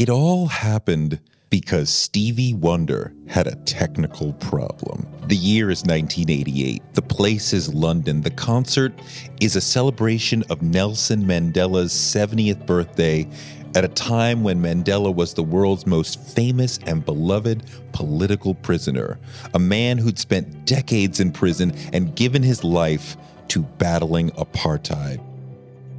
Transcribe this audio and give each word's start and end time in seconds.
It 0.00 0.08
all 0.08 0.46
happened 0.46 1.20
because 1.50 1.90
Stevie 1.90 2.54
Wonder 2.54 3.12
had 3.28 3.46
a 3.46 3.56
technical 3.66 4.32
problem. 4.32 5.06
The 5.26 5.36
year 5.36 5.68
is 5.68 5.82
1988. 5.82 6.82
The 6.94 7.02
place 7.02 7.52
is 7.52 7.74
London. 7.74 8.22
The 8.22 8.30
concert 8.30 8.94
is 9.42 9.56
a 9.56 9.60
celebration 9.60 10.42
of 10.48 10.62
Nelson 10.62 11.24
Mandela's 11.24 11.92
70th 11.92 12.64
birthday 12.64 13.28
at 13.74 13.84
a 13.84 13.88
time 13.88 14.42
when 14.42 14.62
Mandela 14.62 15.14
was 15.14 15.34
the 15.34 15.42
world's 15.42 15.86
most 15.86 16.18
famous 16.18 16.78
and 16.86 17.04
beloved 17.04 17.64
political 17.92 18.54
prisoner, 18.54 19.18
a 19.52 19.58
man 19.58 19.98
who'd 19.98 20.18
spent 20.18 20.64
decades 20.64 21.20
in 21.20 21.30
prison 21.30 21.74
and 21.92 22.16
given 22.16 22.42
his 22.42 22.64
life 22.64 23.18
to 23.48 23.60
battling 23.60 24.30
apartheid. 24.30 25.20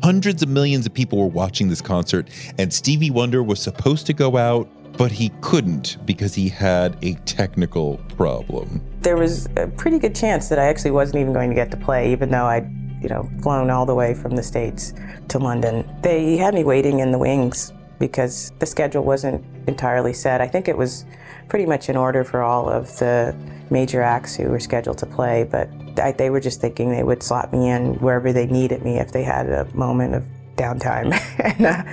Hundreds 0.04 0.42
of 0.42 0.50
millions 0.50 0.86
of 0.86 0.94
people 0.94 1.20
were 1.20 1.28
watching 1.28 1.70
this 1.70 1.82
concert, 1.82 2.30
and 2.58 2.74
Stevie 2.74 3.12
Wonder 3.12 3.44
was 3.44 3.60
supposed 3.60 4.06
to 4.08 4.14
go 4.14 4.38
out, 4.38 4.68
but 4.98 5.12
he 5.12 5.30
couldn't 5.42 5.98
because 6.06 6.34
he 6.34 6.50
had 6.50 6.98
a 7.04 7.14
technical 7.26 7.98
problem. 8.18 8.84
There 9.02 9.18
was 9.18 9.48
a 9.58 9.68
pretty 9.68 10.00
good 10.00 10.16
chance 10.16 10.50
that 10.50 10.60
I 10.60 10.66
actually 10.66 10.92
wasn't 10.92 11.22
even 11.22 11.34
going 11.34 11.50
to 11.50 11.56
get 11.56 11.72
to 11.72 11.78
play, 11.78 12.12
even 12.12 12.30
though 12.32 12.46
I'd 12.46 12.70
you 13.02 13.10
know, 13.10 13.30
flown 13.42 13.70
all 13.70 13.86
the 13.86 13.96
way 13.96 14.14
from 14.14 14.36
the 14.36 14.44
States 14.44 14.94
to 15.30 15.40
London. 15.40 15.88
They 16.02 16.38
had 16.38 16.54
me 16.54 16.64
waiting 16.64 17.00
in 17.00 17.12
the 17.12 17.18
wings 17.18 17.74
because 18.00 18.52
the 18.60 18.66
schedule 18.66 19.04
wasn't 19.04 19.44
entirely 19.68 20.14
set. 20.14 20.42
I 20.42 20.48
think 20.48 20.68
it 20.68 20.78
was 20.78 21.06
pretty 21.52 21.66
much 21.66 21.90
in 21.90 21.98
order 21.98 22.24
for 22.24 22.42
all 22.42 22.70
of 22.70 22.98
the 23.00 23.36
major 23.70 24.02
acts 24.02 24.38
who 24.38 24.48
were 24.48 24.60
scheduled 24.60 24.98
to 24.98 25.06
play, 25.06 25.44
but 25.44 25.68
I, 26.00 26.14
they 26.14 26.30
were 26.30 26.40
just 26.40 26.62
thinking 26.62 26.90
they 26.90 27.04
would 27.04 27.22
slot 27.22 27.52
me 27.52 27.70
in 27.70 27.96
wherever 27.96 28.32
they 28.32 28.48
needed 28.48 28.86
me 28.86 29.00
if 29.00 29.12
they 29.12 29.22
had 29.22 29.50
a 29.50 29.66
moment 29.76 30.16
of 30.16 30.24
downtime. 30.56 31.12
and, 31.44 31.66
uh, 31.66 31.84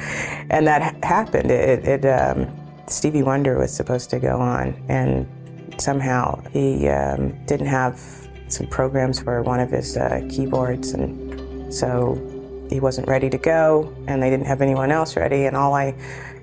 and 0.49 0.65
that 0.69 1.03
happened. 1.05 1.51
It, 1.51 1.85
it 1.89 2.07
um, 2.07 2.49
Stevie 2.87 3.25
Wonder 3.25 3.59
was 3.59 3.75
supposed 3.75 4.11
to 4.11 4.21
go 4.21 4.39
on, 4.39 4.81
and 4.89 5.27
somehow 5.77 6.41
he 6.53 6.87
um, 6.89 7.45
didn't 7.47 7.67
have 7.67 7.99
some 8.47 8.69
programs 8.69 9.19
for 9.19 9.43
one 9.43 9.59
of 9.59 9.73
his 9.73 9.97
uh, 9.97 10.25
keyboards, 10.31 10.93
and 10.93 11.75
so 11.75 12.15
he 12.71 12.79
wasn't 12.79 13.09
ready 13.09 13.29
to 13.29 13.39
go, 13.39 13.93
and 14.07 14.23
they 14.23 14.31
didn't 14.31 14.47
have 14.47 14.63
anyone 14.63 14.93
else 14.93 15.17
ready, 15.17 15.47
and 15.47 15.57
all 15.57 15.75
I 15.75 15.97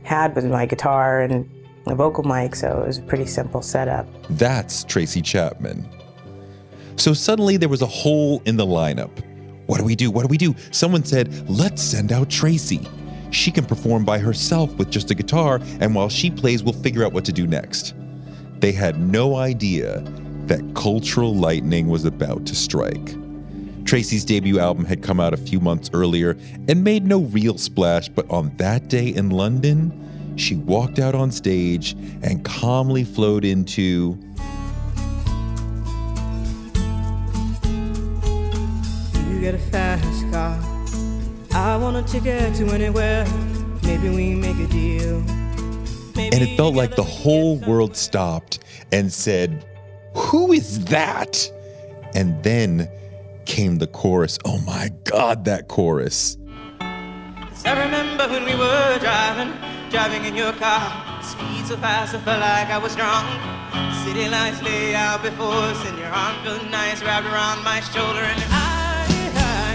had 0.04 0.36
was 0.36 0.44
my 0.44 0.66
guitar 0.66 1.22
and 1.22 1.50
a 1.88 1.96
vocal 1.96 2.24
mic, 2.24 2.56
so 2.56 2.82
it 2.84 2.88
was 2.88 2.98
a 2.98 3.04
pretty 3.04 3.26
simple 3.26 3.62
setup. 3.62 4.08
That's 4.32 4.84
Tracy 4.84 5.22
Chapman. 5.22 5.88
So 6.98 7.14
suddenly 7.14 7.58
there 7.58 7.70
was 7.70 7.82
a 7.82 7.88
hole 7.88 8.42
in 8.46 8.58
the 8.58 8.66
lineup. 8.66 9.12
What 9.68 9.80
do 9.80 9.84
we 9.84 9.96
do? 9.96 10.12
What 10.12 10.24
do 10.24 10.28
we 10.28 10.38
do? 10.38 10.56
Someone 10.72 11.04
said, 11.04 11.50
let's 11.50 11.82
send 11.82 12.12
out 12.12 12.30
Tracy. 12.30 12.88
She 13.32 13.52
can 13.52 13.66
perform 13.66 14.06
by 14.06 14.20
herself 14.20 14.74
with 14.76 14.90
just 14.90 15.12
a 15.12 15.16
guitar, 15.16 15.60
and 15.80 15.94
while 15.94 16.10
she 16.10 16.32
plays, 16.32 16.64
we'll 16.64 16.74
figure 16.74 17.04
out 17.04 17.14
what 17.14 17.26
to 17.26 17.34
do 17.34 17.48
next. 17.48 17.94
They 18.60 18.72
had 18.72 19.00
no 19.00 19.36
idea 19.36 20.00
that 20.46 20.76
cultural 20.76 21.36
lightning 21.36 21.88
was 21.88 22.06
about 22.06 22.46
to 22.46 22.56
strike. 22.56 23.16
Tracy's 23.84 24.26
debut 24.26 24.60
album 24.60 24.86
had 24.86 25.04
come 25.04 25.20
out 25.20 25.34
a 25.34 25.38
few 25.38 25.60
months 25.60 25.90
earlier 25.94 26.38
and 26.68 26.84
made 26.84 27.06
no 27.06 27.22
real 27.22 27.58
splash, 27.58 28.10
but 28.10 28.30
on 28.30 28.56
that 28.58 28.88
day 28.88 29.10
in 29.10 29.30
London, 29.30 30.05
she 30.36 30.56
walked 30.56 31.00
out 31.00 31.16
on 31.16 31.32
stage 31.32 31.94
and 32.22 32.44
calmly 32.44 33.04
flowed 33.04 33.46
into 33.46 34.18
You 39.30 39.42
get 39.42 39.56
a 39.56 39.60
fast 39.72 40.32
car. 40.32 40.60
I 41.54 41.78
want 41.78 41.98
a 41.98 42.04
ticket 42.04 42.54
to 42.56 42.68
anywhere. 42.68 43.26
Maybe 43.84 44.10
we 44.10 44.36
make 44.36 44.58
a 44.58 44.68
deal. 44.68 45.22
Maybe 46.16 46.36
and 46.36 46.44
it 46.44 46.58
felt 46.58 46.76
like 46.76 46.96
the 46.96 47.04
whole 47.04 47.58
world 47.60 47.96
stopped 47.96 48.60
and 48.92 49.12
said, 49.12 49.66
Who 50.16 50.52
is 50.52 50.84
that? 50.86 51.52
And 52.14 52.42
then 52.44 52.90
came 53.46 53.78
the 53.78 53.88
chorus. 53.88 54.38
Oh 54.46 54.60
my 54.60 54.90
God, 55.04 55.46
that 55.46 55.68
chorus. 55.68 56.38
I 56.80 57.84
remember 57.84 58.28
when 58.28 58.46
we 58.46 58.56
were 58.56 58.98
driving, 59.00 59.52
driving 59.96 60.26
in 60.26 60.36
your 60.36 60.52
car. 60.52 60.92
Speed 61.24 61.66
so 61.68 61.78
fast, 61.78 62.14
I 62.14 62.20
felt 62.20 62.42
like 62.42 62.68
I 62.68 62.78
was 62.78 62.94
drunk. 62.98 63.26
City 64.04 64.28
lights 64.28 64.62
lay 64.62 64.94
out 64.94 65.24
before 65.24 65.56
us, 65.72 65.80
and 65.88 65.98
your 65.98 66.10
arm 66.10 66.36
felt 66.44 66.70
nice 66.70 67.02
wrapped 67.02 67.26
around 67.28 67.64
my 67.64 67.80
shoulder. 67.80 68.20
And 68.20 68.44
I, 68.52 69.08
I 69.40 69.72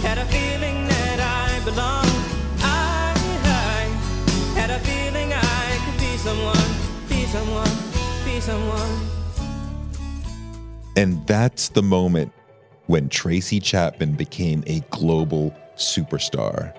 had 0.00 0.16
a 0.16 0.24
feeling 0.36 0.88
that 0.88 1.18
I 1.20 1.62
belonged. 1.62 2.24
I, 2.62 3.12
I 3.44 4.58
had 4.58 4.70
a 4.70 4.80
feeling 4.80 5.30
I 5.30 5.66
could 5.84 5.98
be 6.00 6.16
someone, 6.16 6.70
be 7.10 7.26
someone, 7.26 7.74
be 8.24 8.40
someone. 8.40 8.94
And 10.96 11.26
that's 11.26 11.68
the 11.68 11.82
moment 11.82 12.32
when 12.86 13.10
Tracy 13.10 13.60
Chapman 13.60 14.12
became 14.14 14.64
a 14.66 14.80
global 14.90 15.54
superstar. 15.76 16.72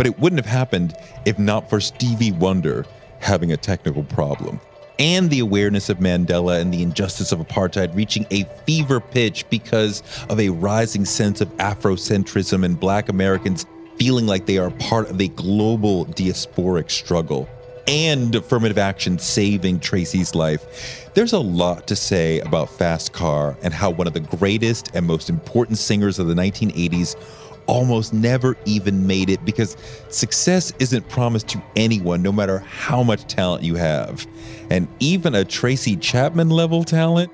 But 0.00 0.06
it 0.06 0.18
wouldn't 0.18 0.42
have 0.42 0.50
happened 0.50 0.96
if 1.26 1.38
not 1.38 1.68
for 1.68 1.78
Stevie 1.78 2.32
Wonder 2.32 2.86
having 3.18 3.52
a 3.52 3.56
technical 3.58 4.02
problem 4.02 4.58
and 4.98 5.28
the 5.28 5.40
awareness 5.40 5.90
of 5.90 5.98
Mandela 5.98 6.58
and 6.58 6.72
the 6.72 6.80
injustice 6.82 7.32
of 7.32 7.38
apartheid 7.38 7.94
reaching 7.94 8.26
a 8.30 8.44
fever 8.64 8.98
pitch 8.98 9.44
because 9.50 10.02
of 10.30 10.40
a 10.40 10.48
rising 10.48 11.04
sense 11.04 11.42
of 11.42 11.54
Afrocentrism 11.58 12.64
and 12.64 12.80
Black 12.80 13.10
Americans 13.10 13.66
feeling 13.98 14.26
like 14.26 14.46
they 14.46 14.56
are 14.56 14.70
part 14.70 15.10
of 15.10 15.20
a 15.20 15.28
global 15.28 16.06
diasporic 16.06 16.90
struggle 16.90 17.46
and 17.86 18.34
affirmative 18.34 18.78
action 18.78 19.18
saving 19.18 19.80
Tracy's 19.80 20.34
life. 20.34 21.10
There's 21.12 21.34
a 21.34 21.38
lot 21.38 21.86
to 21.88 21.96
say 21.96 22.40
about 22.40 22.70
Fast 22.70 23.12
Car 23.12 23.54
and 23.62 23.74
how 23.74 23.90
one 23.90 24.06
of 24.06 24.14
the 24.14 24.20
greatest 24.20 24.92
and 24.94 25.06
most 25.06 25.28
important 25.28 25.76
singers 25.76 26.18
of 26.18 26.26
the 26.26 26.34
1980s 26.34 27.16
almost 27.70 28.12
never 28.12 28.56
even 28.64 29.06
made 29.06 29.30
it 29.30 29.44
because 29.44 29.76
success 30.08 30.72
isn't 30.80 31.08
promised 31.08 31.48
to 31.48 31.62
anyone, 31.76 32.20
no 32.20 32.32
matter 32.32 32.58
how 32.58 33.02
much 33.02 33.24
talent 33.32 33.62
you 33.62 33.76
have. 33.76 34.26
And 34.70 34.88
even 34.98 35.36
a 35.36 35.44
Tracy 35.44 35.96
Chapman 35.96 36.50
level 36.50 36.82
talent 36.82 37.30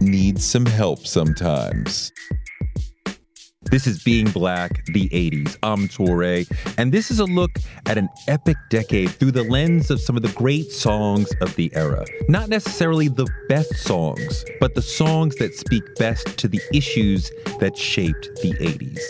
needs 0.00 0.44
some 0.44 0.64
help 0.64 1.06
sometimes. 1.06 2.10
This 3.72 3.86
is 3.86 4.04
Being 4.04 4.26
Black, 4.26 4.84
the 4.84 5.08
80s. 5.08 5.56
I'm 5.62 5.88
Touré, 5.88 6.46
and 6.76 6.92
this 6.92 7.10
is 7.10 7.20
a 7.20 7.24
look 7.24 7.52
at 7.86 7.96
an 7.96 8.10
epic 8.28 8.58
decade 8.68 9.08
through 9.08 9.30
the 9.30 9.44
lens 9.44 9.90
of 9.90 9.98
some 9.98 10.14
of 10.14 10.22
the 10.22 10.32
great 10.32 10.70
songs 10.70 11.32
of 11.40 11.56
the 11.56 11.74
era. 11.74 12.04
Not 12.28 12.50
necessarily 12.50 13.08
the 13.08 13.26
best 13.48 13.74
songs, 13.76 14.44
but 14.60 14.74
the 14.74 14.82
songs 14.82 15.36
that 15.36 15.54
speak 15.54 15.82
best 15.94 16.36
to 16.36 16.48
the 16.48 16.60
issues 16.74 17.32
that 17.60 17.74
shaped 17.74 18.28
the 18.42 18.52
80s. 18.60 19.00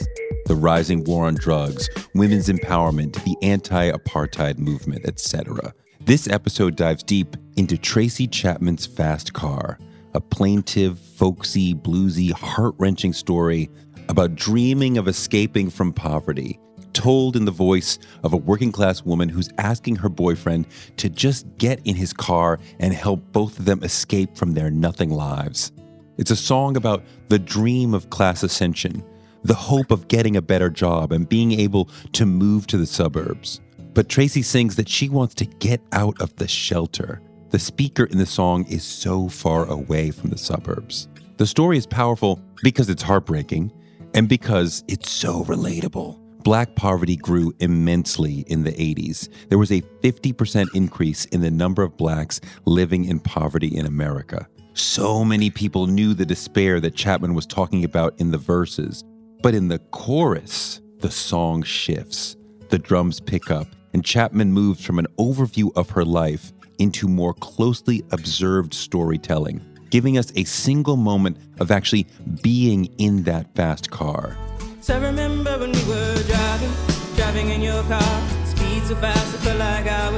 The 0.46 0.54
rising 0.54 1.02
war 1.02 1.26
on 1.26 1.34
drugs, 1.34 1.88
women's 2.14 2.48
empowerment, 2.48 3.14
the 3.24 3.34
anti-apartheid 3.42 4.58
movement, 4.58 5.06
etc. 5.08 5.74
This 6.02 6.28
episode 6.28 6.76
dives 6.76 7.02
deep 7.02 7.36
into 7.56 7.76
Tracy 7.76 8.28
Chapman's 8.28 8.86
Fast 8.86 9.32
Car, 9.32 9.76
a 10.14 10.20
plaintive, 10.20 11.00
folksy, 11.00 11.74
bluesy, 11.74 12.30
heart-wrenching 12.30 13.12
story 13.12 13.68
about 14.08 14.34
dreaming 14.34 14.98
of 14.98 15.08
escaping 15.08 15.70
from 15.70 15.92
poverty, 15.92 16.58
told 16.92 17.36
in 17.36 17.44
the 17.44 17.50
voice 17.50 17.98
of 18.22 18.32
a 18.32 18.36
working 18.36 18.72
class 18.72 19.02
woman 19.02 19.28
who's 19.28 19.50
asking 19.58 19.96
her 19.96 20.08
boyfriend 20.08 20.66
to 20.96 21.08
just 21.08 21.46
get 21.58 21.80
in 21.84 21.94
his 21.94 22.12
car 22.12 22.58
and 22.80 22.92
help 22.92 23.20
both 23.32 23.58
of 23.58 23.64
them 23.64 23.82
escape 23.82 24.36
from 24.36 24.52
their 24.52 24.70
nothing 24.70 25.10
lives. 25.10 25.72
It's 26.18 26.30
a 26.30 26.36
song 26.36 26.76
about 26.76 27.02
the 27.28 27.38
dream 27.38 27.94
of 27.94 28.10
class 28.10 28.42
ascension, 28.42 29.02
the 29.42 29.54
hope 29.54 29.90
of 29.90 30.08
getting 30.08 30.36
a 30.36 30.42
better 30.42 30.70
job 30.70 31.12
and 31.12 31.28
being 31.28 31.52
able 31.52 31.88
to 32.12 32.26
move 32.26 32.66
to 32.68 32.76
the 32.76 32.86
suburbs. 32.86 33.60
But 33.94 34.08
Tracy 34.08 34.42
sings 34.42 34.76
that 34.76 34.88
she 34.88 35.08
wants 35.08 35.34
to 35.36 35.46
get 35.46 35.80
out 35.92 36.20
of 36.20 36.34
the 36.36 36.48
shelter. 36.48 37.20
The 37.50 37.58
speaker 37.58 38.04
in 38.04 38.18
the 38.18 38.26
song 38.26 38.64
is 38.66 38.84
so 38.84 39.28
far 39.28 39.66
away 39.66 40.10
from 40.10 40.30
the 40.30 40.38
suburbs. 40.38 41.08
The 41.36 41.46
story 41.46 41.76
is 41.76 41.86
powerful 41.86 42.40
because 42.62 42.88
it's 42.88 43.02
heartbreaking 43.02 43.72
and 44.14 44.28
because 44.28 44.84
it's 44.88 45.10
so 45.10 45.44
relatable. 45.44 46.18
Black 46.42 46.74
poverty 46.74 47.16
grew 47.16 47.52
immensely 47.60 48.40
in 48.48 48.64
the 48.64 48.72
80s. 48.72 49.28
There 49.48 49.58
was 49.58 49.70
a 49.70 49.80
50% 50.02 50.74
increase 50.74 51.24
in 51.26 51.40
the 51.40 51.50
number 51.50 51.82
of 51.82 51.96
blacks 51.96 52.40
living 52.64 53.04
in 53.04 53.20
poverty 53.20 53.68
in 53.68 53.86
America. 53.86 54.48
So 54.74 55.24
many 55.24 55.50
people 55.50 55.86
knew 55.86 56.14
the 56.14 56.26
despair 56.26 56.80
that 56.80 56.96
Chapman 56.96 57.34
was 57.34 57.46
talking 57.46 57.84
about 57.84 58.14
in 58.18 58.32
the 58.32 58.38
verses. 58.38 59.04
But 59.42 59.54
in 59.54 59.68
the 59.68 59.78
chorus, 59.78 60.80
the 60.98 61.10
song 61.10 61.62
shifts. 61.62 62.36
The 62.70 62.78
drums 62.78 63.20
pick 63.20 63.50
up, 63.50 63.68
and 63.92 64.04
Chapman 64.04 64.52
moves 64.52 64.84
from 64.84 64.98
an 64.98 65.06
overview 65.18 65.70
of 65.76 65.90
her 65.90 66.04
life 66.04 66.52
into 66.78 67.06
more 67.06 67.34
closely 67.34 68.02
observed 68.10 68.74
storytelling 68.74 69.60
giving 69.92 70.16
us 70.16 70.32
a 70.36 70.44
single 70.44 70.96
moment 70.96 71.36
of 71.60 71.70
actually 71.70 72.06
being 72.40 72.86
in 72.96 73.24
that 73.24 73.54
fast 73.54 73.90
car. 73.90 74.38
So 74.80 74.98
remember 74.98 75.58
when 75.58 75.70
we 75.70 75.84
were 75.84 76.22
driving, 76.26 76.72
driving 77.14 77.50
in 77.50 77.60
your 77.60 77.82
car, 77.82 78.22
speed 78.46 78.82
so 78.84 78.96
fast, 78.96 79.34
I 79.34 79.38
felt 79.44 79.58
like 79.58 79.86
I 79.86 80.08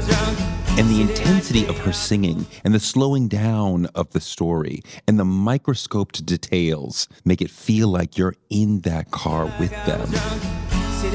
And 0.79 0.89
the 0.89 1.01
intensity 1.01 1.67
of 1.67 1.77
her 1.79 1.93
singing 1.93 2.47
and 2.63 2.73
the 2.73 2.79
slowing 2.79 3.27
down 3.27 3.87
of 3.97 4.13
the 4.13 4.21
story 4.21 4.81
and 5.09 5.19
the 5.19 5.25
microscoped 5.25 6.25
details 6.25 7.09
make 7.25 7.43
it 7.43 7.51
feel 7.51 7.89
like 7.89 8.17
you're 8.17 8.37
in 8.51 8.81
that 8.83 9.11
car 9.11 9.53
with 9.59 9.73
them. 9.87 10.03
And 10.03 11.03
you 11.03 11.11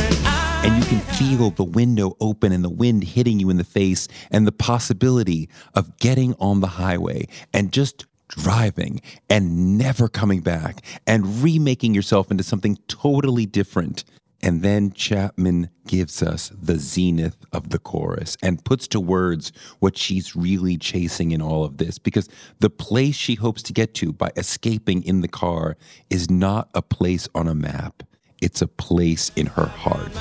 feel 1.21 1.51
the 1.51 1.63
window 1.63 2.17
open 2.19 2.51
and 2.51 2.65
the 2.65 2.71
wind 2.71 3.05
hitting 3.05 3.39
you 3.39 3.51
in 3.51 3.59
the 3.59 3.63
face 3.65 4.09
and 4.31 4.47
the 4.47 4.53
possibility 4.53 5.51
of 5.75 5.99
getting 5.99 6.35
on 6.41 6.61
the 6.61 6.67
highway 6.67 7.29
and 7.53 7.73
just 7.73 8.07
driving 8.29 9.03
and 9.29 9.77
never 9.77 10.09
coming 10.09 10.41
back 10.41 10.83
and 11.07 11.43
remaking 11.43 11.93
yourself 11.93 12.31
into 12.31 12.43
something 12.43 12.79
totally 12.89 13.45
different. 13.45 14.03
And 14.41 14.63
then 14.63 14.93
Chapman 14.93 15.69
gives 15.87 16.23
us 16.23 16.51
the 16.59 16.79
zenith 16.79 17.37
of 17.53 17.69
the 17.69 17.79
chorus 17.79 18.39
and 18.43 18.65
puts 18.65 18.89
to 18.89 18.99
words 18.99 19.53
what 19.79 19.99
she's 19.99 20.35
really 20.35 20.79
chasing 20.79 21.33
in 21.33 21.43
all 21.43 21.65
of 21.65 21.77
this. 21.77 21.99
Because 21.99 22.31
the 22.61 22.71
place 22.71 23.15
she 23.15 23.35
hopes 23.35 23.63
to 23.65 23.75
get 23.75 23.93
to 23.97 24.15
by 24.15 24.31
escaping 24.37 25.03
in 25.03 25.21
the 25.21 25.29
car 25.29 25.77
is 26.09 26.31
not 26.31 26.71
a 26.75 26.81
place 26.81 27.29
on 27.35 27.47
a 27.47 27.55
map, 27.55 28.05
it's 28.41 28.63
a 28.63 28.67
place 28.67 29.31
in 29.37 29.45
her 29.45 29.67
heart. 29.67 30.13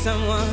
Someone. 0.00 0.48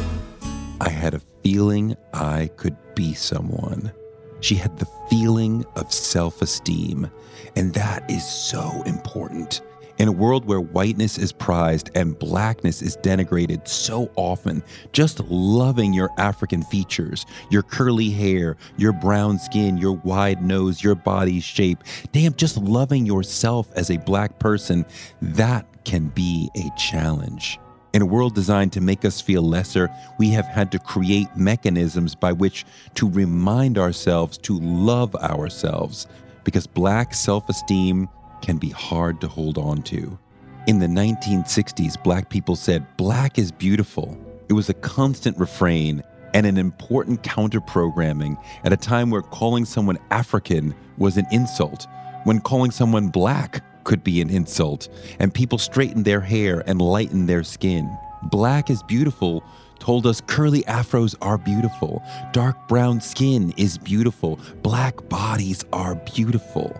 I 0.81 0.89
had 0.89 1.13
a 1.13 1.21
feeling 1.41 1.95
I 2.13 2.49
could 2.57 2.75
be 2.95 3.13
someone. 3.13 3.93
She 4.41 4.55
had 4.55 4.77
the 4.77 4.87
feeling 5.09 5.65
of 5.77 5.93
self 5.93 6.41
esteem, 6.41 7.09
and 7.55 7.73
that 7.73 8.11
is 8.11 8.27
so 8.27 8.83
important. 8.85 9.61
In 9.99 10.09
a 10.09 10.11
world 10.11 10.43
where 10.45 10.59
whiteness 10.59 11.17
is 11.17 11.31
prized 11.31 11.91
and 11.95 12.19
blackness 12.19 12.81
is 12.81 12.97
denigrated 12.97 13.69
so 13.69 14.11
often, 14.17 14.61
just 14.91 15.21
loving 15.21 15.93
your 15.93 16.09
African 16.17 16.61
features, 16.63 17.25
your 17.49 17.63
curly 17.63 18.09
hair, 18.09 18.57
your 18.75 18.91
brown 18.91 19.39
skin, 19.39 19.77
your 19.77 19.93
wide 19.93 20.43
nose, 20.43 20.83
your 20.83 20.93
body 20.93 21.39
shape, 21.39 21.85
damn, 22.11 22.33
just 22.33 22.57
loving 22.57 23.05
yourself 23.05 23.71
as 23.77 23.89
a 23.89 23.97
black 23.99 24.39
person, 24.39 24.85
that 25.21 25.65
can 25.85 26.09
be 26.09 26.49
a 26.57 26.69
challenge. 26.77 27.57
In 27.97 28.03
a 28.03 28.05
world 28.05 28.35
designed 28.35 28.71
to 28.73 28.79
make 28.79 29.05
us 29.05 29.19
feel 29.19 29.41
lesser, 29.41 29.89
we 30.19 30.29
have 30.29 30.45
had 30.45 30.71
to 30.71 30.77
create 30.77 31.35
mechanisms 31.35 32.13
by 32.13 32.31
which 32.31 32.63
to 32.93 33.09
remind 33.09 33.79
ourselves 33.79 34.37
to 34.37 34.59
love 34.59 35.15
ourselves 35.15 36.05
because 36.43 36.67
black 36.67 37.15
self 37.15 37.49
esteem 37.49 38.07
can 38.43 38.59
be 38.59 38.69
hard 38.69 39.19
to 39.21 39.27
hold 39.27 39.57
on 39.57 39.81
to. 39.81 40.15
In 40.67 40.77
the 40.77 40.85
1960s, 40.85 42.03
black 42.03 42.29
people 42.29 42.55
said, 42.55 42.85
Black 42.97 43.39
is 43.39 43.51
beautiful. 43.51 44.15
It 44.47 44.53
was 44.53 44.69
a 44.69 44.75
constant 44.75 45.35
refrain 45.39 46.03
and 46.35 46.45
an 46.45 46.59
important 46.59 47.23
counter 47.23 47.59
programming 47.59 48.37
at 48.63 48.73
a 48.73 48.77
time 48.77 49.09
where 49.09 49.23
calling 49.23 49.65
someone 49.65 49.97
African 50.11 50.75
was 50.99 51.17
an 51.17 51.25
insult, 51.31 51.87
when 52.25 52.41
calling 52.41 52.69
someone 52.69 53.07
black 53.07 53.63
could 53.87 54.03
be 54.03 54.19
an 54.19 54.29
insult, 54.29 54.89
and 55.17 55.33
people 55.33 55.57
straightened 55.57 56.03
their 56.03 56.19
hair 56.19 56.61
and 56.67 56.81
lightened 56.81 57.27
their 57.27 57.43
skin. 57.43 57.89
Black 58.23 58.69
is 58.69 58.83
beautiful 58.83 59.43
told 59.79 60.05
us 60.05 60.21
curly 60.27 60.63
afros 60.63 61.15
are 61.21 61.37
beautiful, 61.37 62.03
dark 62.31 62.67
brown 62.67 62.99
skin 62.99 63.53
is 63.57 63.77
beautiful, 63.77 64.39
black 64.63 65.07
bodies 65.07 65.63
are 65.71 65.95
beautiful. 65.95 66.75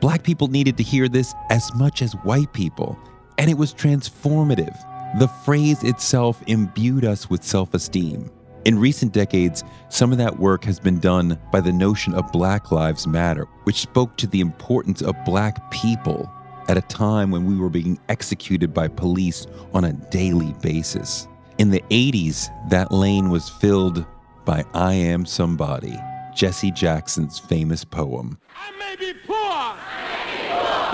Black 0.00 0.22
people 0.22 0.48
needed 0.48 0.76
to 0.76 0.82
hear 0.82 1.08
this 1.08 1.32
as 1.48 1.72
much 1.74 2.02
as 2.02 2.12
white 2.24 2.52
people, 2.52 2.98
and 3.38 3.50
it 3.50 3.56
was 3.56 3.72
transformative. 3.72 4.76
The 5.18 5.28
phrase 5.44 5.82
itself 5.82 6.42
imbued 6.46 7.04
us 7.04 7.30
with 7.30 7.42
self 7.42 7.72
esteem. 7.72 8.30
In 8.66 8.78
recent 8.78 9.14
decades, 9.14 9.64
some 9.88 10.12
of 10.12 10.18
that 10.18 10.38
work 10.38 10.64
has 10.64 10.78
been 10.78 10.98
done 10.98 11.38
by 11.50 11.60
the 11.60 11.72
notion 11.72 12.12
of 12.14 12.30
Black 12.32 12.70
Lives 12.70 13.06
Matter, 13.06 13.46
which 13.64 13.80
spoke 13.80 14.16
to 14.18 14.26
the 14.26 14.40
importance 14.40 15.00
of 15.00 15.14
Black 15.24 15.70
people 15.70 16.30
at 16.70 16.78
a 16.78 16.82
time 16.82 17.32
when 17.32 17.46
we 17.46 17.56
were 17.56 17.68
being 17.68 17.98
executed 18.08 18.72
by 18.72 18.86
police 18.86 19.44
on 19.74 19.86
a 19.86 19.92
daily 19.92 20.54
basis. 20.62 21.26
In 21.58 21.68
the 21.68 21.82
80s, 21.90 22.48
that 22.70 22.92
lane 22.92 23.28
was 23.28 23.48
filled 23.48 24.06
by 24.44 24.64
I 24.72 24.94
Am 24.94 25.26
Somebody, 25.26 25.98
Jesse 26.32 26.70
Jackson's 26.70 27.40
famous 27.40 27.84
poem. 27.84 28.38
I 28.54 28.70
may 28.78 28.94
be 28.94 29.12
poor, 29.26 29.74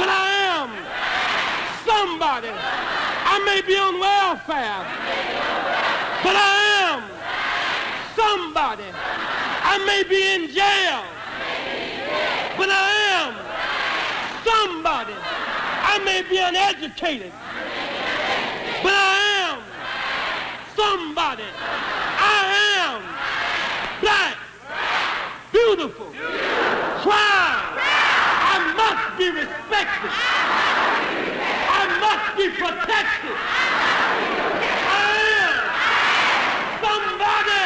but 0.00 0.08
I 0.08 0.28
am 0.48 0.70
somebody. 1.84 2.48
I 2.48 3.38
may 3.44 3.60
be 3.60 3.76
on 3.76 4.00
welfare, 4.00 4.80
but 6.24 6.36
I 6.36 6.56
am 6.88 7.02
somebody. 8.16 8.88
I 9.62 9.76
may 9.84 10.04
be 10.08 10.22
in 10.36 10.48
jail, 10.54 11.04
but 12.56 12.70
I 12.70 12.88
am 13.12 13.34
somebody. 14.42 15.35
I 15.96 16.04
may 16.04 16.20
be 16.28 16.36
uneducated, 16.36 17.32
but 18.82 18.92
I 18.92 19.16
am 19.48 19.64
somebody. 20.76 21.48
I 22.20 22.44
am 22.84 23.00
black, 24.04 24.36
beautiful, 25.52 26.12
proud. 27.00 27.80
I 27.80 28.60
must 28.76 29.16
be 29.16 29.30
respected. 29.40 30.12
I 31.72 31.88
must 32.04 32.36
be 32.36 32.50
protected. 32.60 33.36
I 34.92 35.16
am 35.48 35.64
somebody. 36.84 37.64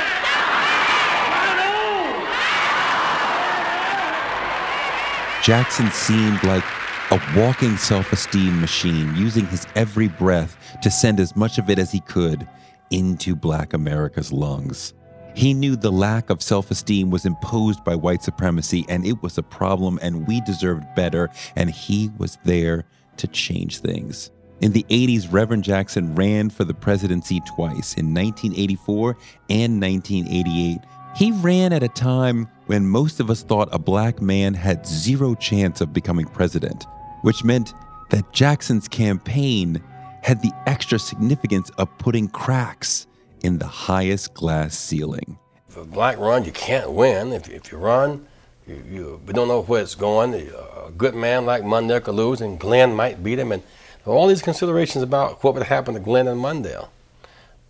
Jackson 5.42 5.90
seemed 5.90 6.44
like 6.44 6.79
a 7.10 7.20
walking 7.36 7.76
self 7.76 8.12
esteem 8.12 8.60
machine, 8.60 9.14
using 9.16 9.44
his 9.46 9.66
every 9.74 10.06
breath 10.06 10.56
to 10.80 10.90
send 10.90 11.18
as 11.18 11.34
much 11.34 11.58
of 11.58 11.68
it 11.68 11.78
as 11.78 11.90
he 11.90 12.00
could 12.00 12.46
into 12.90 13.34
Black 13.34 13.72
America's 13.72 14.32
lungs. 14.32 14.94
He 15.34 15.52
knew 15.52 15.74
the 15.74 15.90
lack 15.90 16.30
of 16.30 16.40
self 16.40 16.70
esteem 16.70 17.10
was 17.10 17.26
imposed 17.26 17.82
by 17.84 17.96
white 17.96 18.22
supremacy 18.22 18.84
and 18.88 19.04
it 19.04 19.20
was 19.22 19.38
a 19.38 19.42
problem, 19.42 19.98
and 20.02 20.26
we 20.28 20.40
deserved 20.42 20.84
better, 20.94 21.30
and 21.56 21.68
he 21.68 22.10
was 22.16 22.38
there 22.44 22.84
to 23.16 23.26
change 23.26 23.78
things. 23.78 24.30
In 24.60 24.72
the 24.72 24.84
80s, 24.90 25.32
Reverend 25.32 25.64
Jackson 25.64 26.14
ran 26.14 26.48
for 26.48 26.64
the 26.64 26.74
presidency 26.74 27.40
twice 27.40 27.94
in 27.94 28.14
1984 28.14 29.16
and 29.48 29.80
1988. 29.80 30.78
He 31.16 31.32
ran 31.32 31.72
at 31.72 31.82
a 31.82 31.88
time 31.88 32.46
when 32.66 32.86
most 32.86 33.18
of 33.18 33.30
us 33.30 33.42
thought 33.42 33.68
a 33.72 33.80
black 33.80 34.22
man 34.22 34.54
had 34.54 34.86
zero 34.86 35.34
chance 35.34 35.80
of 35.80 35.92
becoming 35.92 36.26
president 36.26 36.86
which 37.22 37.44
meant 37.44 37.74
that 38.10 38.32
Jackson's 38.32 38.88
campaign 38.88 39.82
had 40.22 40.42
the 40.42 40.52
extra 40.66 40.98
significance 40.98 41.70
of 41.78 41.88
putting 41.98 42.28
cracks 42.28 43.06
in 43.42 43.58
the 43.58 43.66
highest 43.66 44.34
glass 44.34 44.76
ceiling. 44.76 45.38
If 45.68 45.76
a 45.76 45.84
black 45.84 46.18
run, 46.18 46.44
you 46.44 46.52
can't 46.52 46.90
win. 46.90 47.32
If, 47.32 47.48
if 47.48 47.72
you 47.72 47.78
run, 47.78 48.26
you, 48.66 48.82
you, 48.90 49.20
we 49.26 49.32
don't 49.32 49.48
know 49.48 49.62
where 49.62 49.82
it's 49.82 49.94
going. 49.94 50.34
A 50.34 50.90
good 50.96 51.14
man 51.14 51.46
like 51.46 51.62
Mondale 51.62 52.02
could 52.02 52.14
lose, 52.14 52.40
and 52.40 52.58
Glenn 52.58 52.94
might 52.94 53.22
beat 53.22 53.38
him. 53.38 53.52
And 53.52 53.62
all 54.04 54.26
these 54.26 54.42
considerations 54.42 55.02
about 55.02 55.42
what 55.44 55.54
would 55.54 55.62
happen 55.64 55.94
to 55.94 56.00
Glenn 56.00 56.28
and 56.28 56.40
Mondale, 56.40 56.88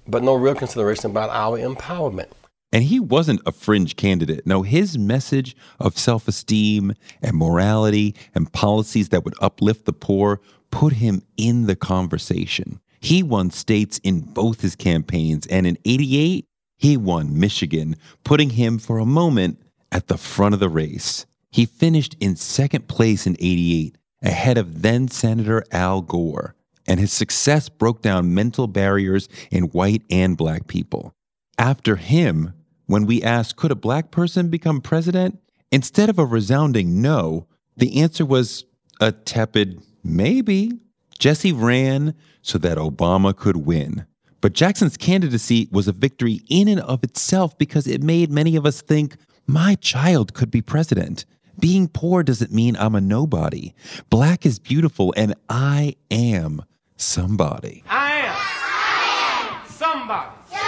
but 0.09 0.23
no 0.23 0.35
real 0.35 0.55
consideration 0.55 1.11
about 1.11 1.31
our 1.31 1.59
empowerment. 1.59 2.31
And 2.73 2.85
he 2.85 3.01
wasn't 3.01 3.43
a 3.47 3.53
fringe 3.53 3.97
candidate. 3.97 4.47
No, 4.47 4.63
his 4.63 4.97
message 4.97 5.57
of 5.81 5.99
self 5.99 6.29
esteem 6.29 6.95
and 7.21 7.37
morality 7.37 8.15
and 8.35 8.53
policies 8.53 9.09
that 9.09 9.25
would 9.25 9.35
uplift 9.41 9.87
the 9.87 9.93
poor 9.93 10.41
put 10.71 10.95
him 10.95 11.23
in 11.37 11.67
the 11.67 11.77
conversation. 11.77 12.81
He 13.01 13.23
won 13.23 13.51
states 13.51 13.99
in 14.05 14.21
both 14.21 14.61
his 14.61 14.77
campaigns, 14.77 15.47
and 15.47 15.67
in 15.67 15.79
88, 15.85 16.45
he 16.77 16.97
won 16.97 17.39
Michigan, 17.39 17.97
putting 18.25 18.51
him 18.51 18.79
for 18.79 18.99
a 18.99 19.07
moment 19.07 19.61
at 19.91 20.07
the 20.07 20.19
front 20.19 20.55
of 20.55 20.61
the 20.61 20.69
race. 20.69 21.27
He 21.51 21.67
finished 21.67 22.17
in 22.21 22.37
second 22.37 22.89
place 22.89 23.27
in 23.27 23.37
88, 23.41 23.97
ahead 24.23 24.59
of 24.59 24.83
then 24.83 25.09
Senator 25.09 25.65
Al 25.73 26.03
Gore, 26.03 26.55
and 26.87 27.01
his 27.01 27.13
success 27.13 27.69
broke 27.69 28.03
down 28.03 28.35
mental 28.35 28.67
barriers 28.67 29.29
in 29.51 29.65
white 29.65 30.03
and 30.11 30.37
black 30.37 30.69
people. 30.69 31.13
After 31.59 31.97
him, 31.97 32.55
when 32.91 33.07
we 33.07 33.23
asked, 33.23 33.55
could 33.55 33.71
a 33.71 33.77
black 33.77 34.11
person 34.11 34.49
become 34.49 34.81
president? 34.81 35.39
Instead 35.71 36.09
of 36.09 36.19
a 36.19 36.25
resounding 36.25 37.01
no, 37.01 37.47
the 37.77 38.01
answer 38.01 38.27
was 38.27 38.65
a 39.01 39.13
tepid 39.13 39.81
maybe. 40.03 40.73
Jesse 41.17 41.53
ran 41.53 42.15
so 42.43 42.59
that 42.59 42.79
Obama 42.79 43.37
could 43.37 43.59
win. 43.59 44.07
But 44.41 44.55
Jackson's 44.55 44.97
candidacy 44.97 45.69
was 45.71 45.87
a 45.87 45.93
victory 45.93 46.41
in 46.49 46.67
and 46.67 46.81
of 46.81 47.05
itself 47.05 47.57
because 47.59 47.87
it 47.87 48.03
made 48.03 48.31
many 48.31 48.57
of 48.57 48.67
us 48.67 48.83
think, 48.83 49.17
My 49.47 49.77
child 49.77 50.35
could 50.35 50.51
be 50.51 50.63
president. 50.63 51.27
Being 51.61 51.87
poor 51.87 52.25
doesn't 52.25 52.53
mean 52.53 52.75
I'm 52.77 52.97
a 52.97 53.01
nobody. 53.01 53.75
Black 54.09 54.45
is 54.47 54.59
beautiful, 54.59 55.13
and 55.17 55.35
I 55.49 55.95
am 56.11 56.65
somebody. 56.97 57.85
I 57.89 58.13
am 58.21 59.67
somebody. 59.69 60.31
I 60.33 60.33
am 60.33 60.49
somebody. 60.49 60.60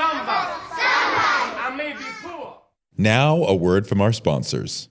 I 0.00 1.74
may 1.76 1.92
be 1.92 2.04
poor. 2.22 2.58
Now, 2.96 3.44
a 3.44 3.54
word 3.54 3.86
from 3.86 4.00
our 4.00 4.12
sponsors. 4.12 4.88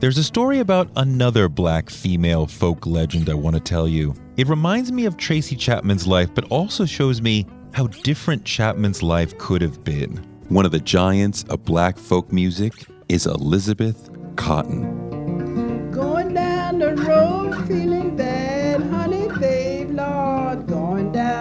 There's 0.00 0.18
a 0.18 0.24
story 0.24 0.58
about 0.58 0.90
another 0.96 1.48
black 1.48 1.88
female 1.88 2.46
folk 2.46 2.86
legend 2.86 3.30
I 3.30 3.34
want 3.34 3.54
to 3.54 3.60
tell 3.60 3.86
you. 3.86 4.14
It 4.36 4.48
reminds 4.48 4.90
me 4.90 5.04
of 5.04 5.16
Tracy 5.16 5.54
Chapman's 5.54 6.08
life, 6.08 6.34
but 6.34 6.44
also 6.50 6.84
shows 6.84 7.22
me 7.22 7.46
how 7.72 7.86
different 7.86 8.44
Chapman's 8.44 9.00
life 9.02 9.38
could 9.38 9.62
have 9.62 9.84
been. 9.84 10.16
One 10.48 10.66
of 10.66 10.72
the 10.72 10.80
giants 10.80 11.44
of 11.50 11.64
black 11.64 11.96
folk 11.96 12.32
music 12.32 12.72
is 13.08 13.26
Elizabeth 13.26 14.10
Cotten. 14.34 15.92
Going 15.92 16.34
down 16.34 16.80
the 16.80 16.96
road 16.96 17.66
feeling 17.68 18.16
bad, 18.16 18.41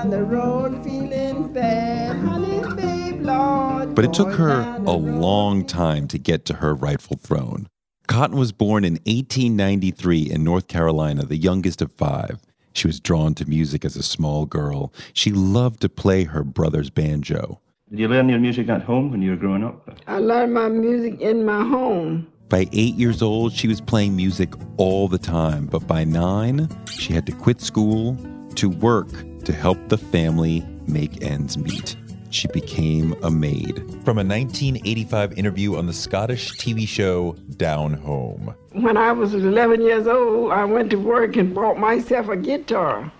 down 0.01 0.09
the 0.09 0.23
road 0.23 0.83
feeling 0.83 1.51
bad, 1.53 2.15
honey, 2.17 2.61
babe, 2.75 3.21
Lord. 3.21 3.93
But 3.93 4.05
it 4.05 4.13
took 4.13 4.33
her 4.33 4.61
a 4.85 4.93
long 4.93 5.65
time 5.65 6.07
to 6.07 6.17
get 6.17 6.45
to 6.45 6.55
her 6.55 6.73
rightful 6.73 7.17
throne. 7.17 7.67
Cotten 8.07 8.35
was 8.35 8.51
born 8.51 8.83
in 8.83 8.93
1893 9.05 10.31
in 10.31 10.43
North 10.43 10.67
Carolina, 10.67 11.23
the 11.23 11.37
youngest 11.37 11.81
of 11.81 11.91
five. 11.91 12.39
She 12.73 12.87
was 12.87 12.99
drawn 12.99 13.35
to 13.35 13.45
music 13.45 13.85
as 13.85 13.95
a 13.95 14.01
small 14.01 14.45
girl. 14.45 14.91
She 15.13 15.31
loved 15.31 15.81
to 15.81 15.89
play 15.89 16.23
her 16.23 16.43
brother's 16.43 16.89
banjo. 16.89 17.59
Did 17.89 17.99
you 17.99 18.07
learn 18.07 18.29
your 18.29 18.39
music 18.39 18.69
at 18.69 18.81
home 18.81 19.11
when 19.11 19.21
you 19.21 19.31
were 19.31 19.37
growing 19.37 19.63
up? 19.63 19.99
I 20.07 20.17
learned 20.17 20.53
my 20.53 20.69
music 20.69 21.19
in 21.21 21.45
my 21.45 21.63
home. 21.63 22.27
By 22.49 22.67
eight 22.73 22.95
years 22.95 23.21
old, 23.21 23.53
she 23.53 23.67
was 23.67 23.79
playing 23.79 24.15
music 24.15 24.53
all 24.77 25.07
the 25.07 25.19
time, 25.19 25.67
but 25.67 25.85
by 25.85 26.03
nine, 26.05 26.69
she 26.89 27.13
had 27.13 27.25
to 27.27 27.33
quit 27.33 27.61
school 27.61 28.17
to 28.55 28.69
work 28.69 29.07
to 29.43 29.53
help 29.53 29.77
the 29.89 29.97
family 29.97 30.65
make 30.87 31.23
ends 31.23 31.57
meet. 31.57 31.95
She 32.29 32.47
became 32.47 33.13
a 33.23 33.29
maid. 33.29 33.77
From 34.05 34.17
a 34.17 34.23
1985 34.23 35.37
interview 35.37 35.75
on 35.75 35.85
the 35.85 35.93
Scottish 35.93 36.51
TV 36.53 36.87
show 36.87 37.33
Down 37.57 37.93
Home. 37.93 38.55
When 38.71 38.95
I 38.95 39.11
was 39.11 39.33
11 39.33 39.81
years 39.81 40.07
old, 40.07 40.51
I 40.51 40.63
went 40.63 40.91
to 40.91 40.95
work 40.95 41.35
and 41.35 41.53
bought 41.53 41.77
myself 41.77 42.29
a 42.29 42.37
guitar. 42.37 43.11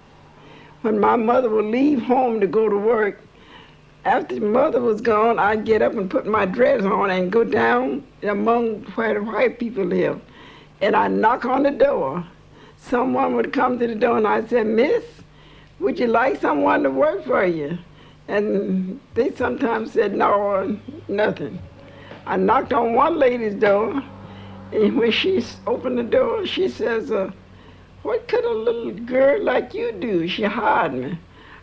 When 0.82 1.00
my 1.00 1.18
mother 1.18 1.50
would 1.50 1.66
leave 1.66 2.02
home 2.02 2.40
to 2.40 2.48
go 2.48 2.70
to 2.70 2.78
work, 2.78 3.22
after 4.06 4.40
mother 4.40 4.82
was 4.82 5.02
gone, 5.02 5.38
I'd 5.38 5.66
get 5.66 5.82
up 5.82 5.94
and 5.94 6.10
put 6.10 6.26
my 6.26 6.46
dress 6.46 6.84
on 6.84 7.12
and 7.12 7.32
go 7.32 7.44
down 7.44 8.04
among 8.24 8.84
where 8.96 9.14
the 9.14 9.22
white 9.22 9.60
people 9.60 9.84
live. 9.84 10.20
And 10.82 10.96
I'd 10.96 11.12
knock 11.12 11.46
on 11.46 11.64
the 11.64 11.72
door. 11.72 12.26
Someone 12.78 13.36
would 13.36 13.54
come 13.54 13.78
to 13.78 13.86
the 13.86 13.94
door 13.94 14.18
and 14.18 14.28
I'd 14.28 14.50
say, 14.50 14.64
Miss, 14.64 15.04
would 15.82 16.00
you 16.00 16.08
like 16.08 16.40
someone 16.40 16.84
to 16.84 16.92
work 16.92 17.26
for 17.26 17.44
you? 17.46 17.78
And 18.28 19.00
they 19.16 19.32
sometimes 19.32 19.92
said 19.92 20.16
no 20.16 20.32
or 20.32 20.78
nothing. 21.08 21.60
I 22.26 22.38
knocked 22.38 22.72
on 22.72 22.94
one 22.94 23.18
lady's 23.18 23.56
door, 23.56 24.02
and 24.72 24.98
when 24.98 25.12
she 25.12 25.44
opened 25.66 25.98
the 25.98 26.04
door, 26.04 26.46
she 26.46 26.70
says, 26.70 27.12
uh, 27.12 27.32
What 28.04 28.28
could 28.28 28.46
a 28.46 28.54
little 28.54 28.92
girl 28.92 29.44
like 29.44 29.74
you 29.74 29.92
do? 29.92 30.28
She 30.28 30.44
hired 30.44 30.94
me. 30.94 31.18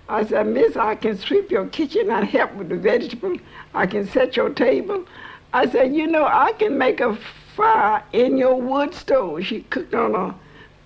I 0.08 0.24
said, 0.24 0.48
Miss, 0.48 0.76
I 0.76 0.96
can 0.96 1.16
sweep 1.16 1.50
your 1.50 1.66
kitchen 1.66 2.10
and 2.10 2.26
help 2.26 2.54
with 2.54 2.70
the 2.70 2.76
vegetables. 2.76 3.38
I 3.72 3.86
can 3.86 4.06
set 4.06 4.36
your 4.36 4.50
table. 4.50 5.06
I 5.52 5.66
said, 5.66 5.94
You 5.94 6.06
know, 6.06 6.26
I 6.26 6.52
can 6.52 6.76
make 6.76 7.00
a 7.00 7.16
fire 7.54 8.02
in 8.12 8.36
your 8.36 8.60
wood 8.60 8.94
stove. 8.94 9.44
She 9.44 9.62
cooked 9.62 9.94
on 9.94 10.14
a 10.14 10.34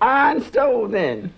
iron 0.01 0.41
stove 0.41 0.91
then. 0.91 1.33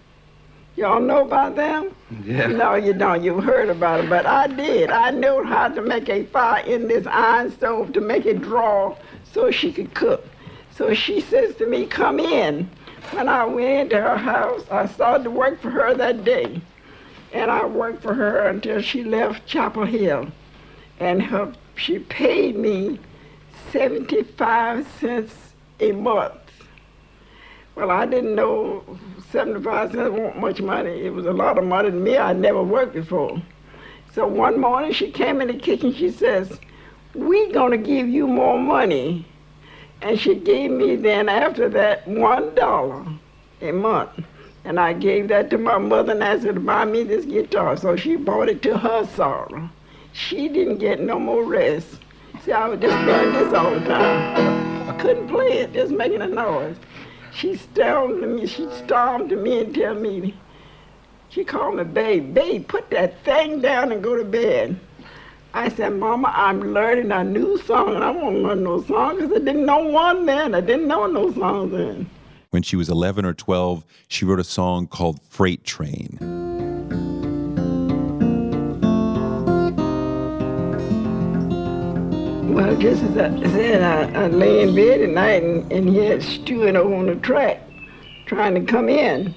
Y'all 0.76 1.00
know 1.00 1.26
about 1.26 1.56
them? 1.56 1.96
Yeah. 2.26 2.48
No, 2.48 2.76
you 2.76 2.94
don't. 2.94 3.24
You've 3.24 3.44
heard 3.44 3.70
about 3.70 4.04
it, 4.04 4.10
but 4.10 4.26
I 4.26 4.48
did. 4.48 4.90
I 4.90 5.12
knew 5.12 5.44
how 5.44 5.70
to 5.70 5.82
make 5.82 6.10
a 6.10 6.26
fire 6.26 6.66
in 6.66 6.88
this 6.90 7.08
iron 7.08 7.52
stove 7.52 7.94
to 7.94 8.02
make 8.02 8.26
it 8.26 8.42
draw 8.42 8.96
so 9.32 9.52
she 9.52 9.72
could 9.72 9.94
cook. 9.94 10.26
So 10.72 10.94
she 10.94 11.22
says 11.22 11.56
to 11.56 11.66
me, 11.66 11.86
Come 11.86 12.20
in. 12.20 12.70
When 13.12 13.30
I 13.30 13.46
went 13.46 13.94
into 13.94 14.02
her 14.02 14.18
house, 14.18 14.66
I 14.70 14.88
started 14.88 15.26
to 15.26 15.32
work 15.32 15.62
for 15.62 15.70
her 15.70 15.94
that 15.94 16.26
day. 16.26 16.60
And 17.32 17.52
I 17.52 17.66
worked 17.66 18.02
for 18.02 18.14
her 18.14 18.48
until 18.48 18.82
she 18.82 19.04
left 19.04 19.46
Chapel 19.46 19.86
Hill. 19.86 20.28
And 21.00 21.22
her, 21.22 21.54
she 21.76 22.00
paid 22.00 22.58
me 22.58 23.00
75 23.72 24.88
cents 25.00 25.54
a 25.80 25.92
month. 25.92 26.34
Well, 27.76 27.92
I 27.92 28.06
didn't 28.06 28.36
know 28.36 28.84
75 29.36 29.92
cents 29.92 30.12
wasn't 30.12 30.40
much 30.40 30.62
money. 30.62 31.02
It 31.02 31.14
was 31.14 31.26
a 31.26 31.34
lot 31.34 31.58
of 31.58 31.66
money 31.66 31.92
to 31.92 31.98
me. 31.98 32.16
I'd 32.16 32.40
never 32.40 32.64
worked 32.64 32.94
before. 32.94 33.42
So 34.14 34.26
one 34.26 34.62
morning 34.62 34.94
she 34.94 35.12
came 35.12 35.42
in 35.42 35.50
the 35.50 35.56
kitchen. 35.56 35.92
She 35.92 36.10
says, 36.10 36.58
"We're 37.14 37.52
gonna 37.52 37.76
give 37.76 38.08
you 38.08 38.28
more 38.28 38.58
money," 38.58 39.26
and 40.02 40.18
she 40.18 40.36
gave 40.36 40.72
me 40.72 40.96
then 40.96 41.28
after 41.28 41.68
that 41.68 42.08
one 42.08 42.56
dollar 42.56 43.04
a 43.62 43.74
month, 43.74 44.22
and 44.64 44.80
I 44.80 44.94
gave 44.94 45.28
that 45.28 45.50
to 45.50 45.58
my 45.58 45.80
mother 45.80 46.14
and 46.14 46.24
asked 46.24 46.46
her 46.46 46.54
to 46.54 46.60
buy 46.62 46.86
me 46.86 47.04
this 47.04 47.26
guitar. 47.26 47.76
So 47.76 47.98
she 47.98 48.16
bought 48.16 48.48
it 48.48 48.62
to 48.62 48.78
her 48.78 49.04
sorrow. 49.04 49.70
She 50.14 50.48
didn't 50.48 50.78
get 50.78 51.02
no 51.02 51.20
more 51.20 51.44
rest. 51.44 52.00
See, 52.44 52.54
I 52.54 52.70
was 52.70 52.80
just 52.80 52.98
playing 53.04 53.34
this 53.34 53.54
all 53.54 53.72
the 53.72 53.82
time. 53.82 54.90
I 54.90 54.94
couldn't 54.94 55.28
play 55.28 55.60
it, 55.60 55.74
just 55.74 55.92
making 55.92 56.22
a 56.22 56.28
noise. 56.28 56.78
She 57.36 57.58
stormed 57.58 58.22
to 58.22 58.28
me, 58.28 58.48
she 58.48 58.66
stormed 58.72 59.30
to 59.30 59.36
me 59.36 59.60
and 59.60 59.76
tell 59.76 59.94
me, 59.94 60.34
she 61.28 61.44
called 61.44 61.76
me 61.76 61.84
babe, 61.84 62.34
babe, 62.34 62.66
put 62.66 62.90
that 62.92 63.22
thing 63.26 63.60
down 63.60 63.92
and 63.92 64.02
go 64.02 64.16
to 64.16 64.24
bed. 64.24 64.80
I 65.54 65.68
said, 65.68 65.94
Mama, 65.94 66.32
I'm 66.34 66.74
learning 66.74 67.12
a 67.12 67.26
new 67.26 67.58
song, 67.58 67.96
and 67.96 68.04
I 68.04 68.12
won't 68.12 68.38
learn 68.38 68.64
no 68.64 68.82
song 68.84 69.18
because 69.18 69.34
I 69.34 69.40
didn't 69.40 69.66
know 69.66 69.84
one 69.84 70.26
then. 70.26 70.56
I 70.56 70.62
didn't 70.62 70.88
know 70.88 71.08
no 71.08 71.32
songs 71.34 71.72
then. 71.72 72.10
When 72.52 72.64
she 72.64 72.78
was 72.78 72.90
11 72.90 73.26
or 73.26 73.34
12, 73.34 73.84
she 74.08 74.24
wrote 74.24 74.40
a 74.40 74.44
song 74.46 74.88
called 74.88 75.22
Freight 75.22 75.66
Train. 75.66 76.45
Well, 82.56 82.74
just 82.78 83.04
as 83.04 83.18
I 83.18 83.38
said, 83.52 83.82
I, 83.82 84.24
I 84.24 84.28
lay 84.28 84.62
in 84.62 84.74
bed 84.74 85.02
at 85.02 85.10
night 85.10 85.44
and, 85.44 85.70
and 85.74 85.90
he 85.90 85.98
had 85.98 86.24
Stewart 86.24 86.78
on 86.78 87.06
the 87.06 87.16
track 87.16 87.62
trying 88.28 88.56
to 88.56 88.62
come 88.62 88.88
in. 88.88 89.36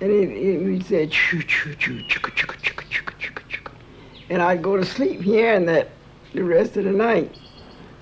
And 0.00 0.10
he, 0.10 0.76
he 0.76 0.80
said, 0.80 1.10
choo, 1.10 1.42
choo, 1.42 1.74
choo, 1.74 2.00
choo, 2.08 2.30
choo, 2.34 2.46
choo, 2.62 2.74
choo, 2.88 3.04
choo, 3.18 3.42
choo, 3.50 3.62
And 4.30 4.40
I'd 4.40 4.62
go 4.62 4.78
to 4.78 4.84
sleep 4.86 5.20
hearing 5.20 5.66
that 5.66 5.90
the 6.32 6.42
rest 6.42 6.78
of 6.78 6.84
the 6.84 6.90
night. 6.90 7.36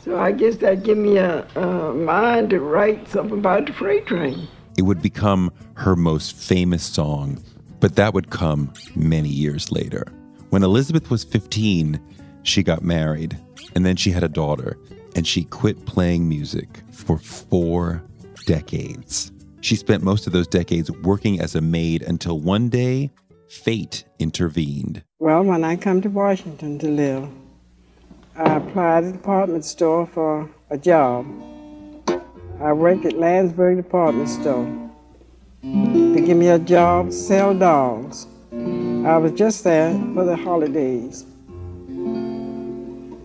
So 0.05 0.17
I 0.17 0.31
guess 0.31 0.59
that 0.59 0.85
gave 0.85 0.97
me 0.97 1.17
a, 1.17 1.45
a 1.57 1.93
mind 1.93 2.51
to 2.51 2.61
write 2.61 3.09
something 3.09 3.41
about 3.41 3.67
the 3.67 3.73
freight 3.73 4.07
train. 4.07 4.47
It 4.77 4.83
would 4.83 5.03
become 5.03 5.53
her 5.75 5.97
most 5.97 6.37
famous 6.37 6.85
song, 6.85 7.43
but 7.81 7.97
that 7.97 8.15
would 8.15 8.31
come 8.31 8.73
many 8.95 9.29
years 9.29 9.73
later. 9.73 10.07
When 10.51 10.63
Elizabeth 10.63 11.11
was 11.11 11.25
15, 11.25 12.01
she 12.45 12.63
got 12.63 12.83
married 12.83 13.37
and 13.75 13.85
then 13.85 13.97
she 13.97 14.11
had 14.11 14.23
a 14.23 14.29
daughter, 14.29 14.79
and 15.15 15.27
she 15.27 15.45
quit 15.45 15.87
playing 15.87 16.29
music 16.29 16.83
for 16.91 17.19
four 17.19 18.03
decades. 18.47 19.33
She 19.61 19.77
spent 19.77 20.03
most 20.03 20.27
of 20.27 20.33
those 20.33 20.47
decades 20.47 20.91
working 21.03 21.41
as 21.41 21.55
a 21.55 21.61
maid 21.61 22.03
until 22.03 22.39
one 22.41 22.69
day, 22.69 23.11
fate 23.49 24.05
intervened. 24.19 25.03
Well, 25.19 25.43
when 25.43 25.65
I 25.65 25.77
come 25.77 26.01
to 26.03 26.09
Washington 26.09 26.79
to 26.79 26.89
live, 26.89 27.29
I 28.37 28.57
applied 28.57 29.05
at 29.05 29.07
the 29.07 29.13
department 29.13 29.65
store 29.65 30.07
for 30.07 30.49
a 30.71 30.79
job. 30.79 31.27
I 32.61 32.73
worked 32.73 33.05
at 33.05 33.15
Lansburgh 33.15 33.77
department 33.77 34.29
store. 34.29 34.67
They 35.63 36.21
give 36.21 36.37
me 36.37 36.49
a 36.49 36.59
job 36.59 37.13
sell 37.13 37.53
dolls. 37.53 38.27
I 38.53 39.17
was 39.17 39.33
just 39.33 39.65
there 39.65 39.93
for 40.15 40.25
the 40.25 40.37
holidays. 40.37 41.25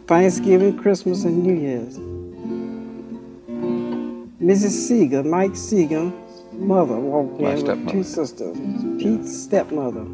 Thanksgiving, 0.08 0.78
Christmas, 0.78 1.24
and 1.24 1.44
New 1.44 1.54
Year's. 1.54 1.98
Mrs. 4.42 4.72
Seeger, 4.72 5.24
Mike 5.24 5.56
Seeger's 5.56 6.12
mother, 6.52 6.96
walked 6.96 7.40
My 7.40 7.52
in 7.52 7.66
with 7.66 7.90
two 7.90 8.04
sisters. 8.04 8.58
Pete's 9.02 9.34
stepmother. 9.34 10.06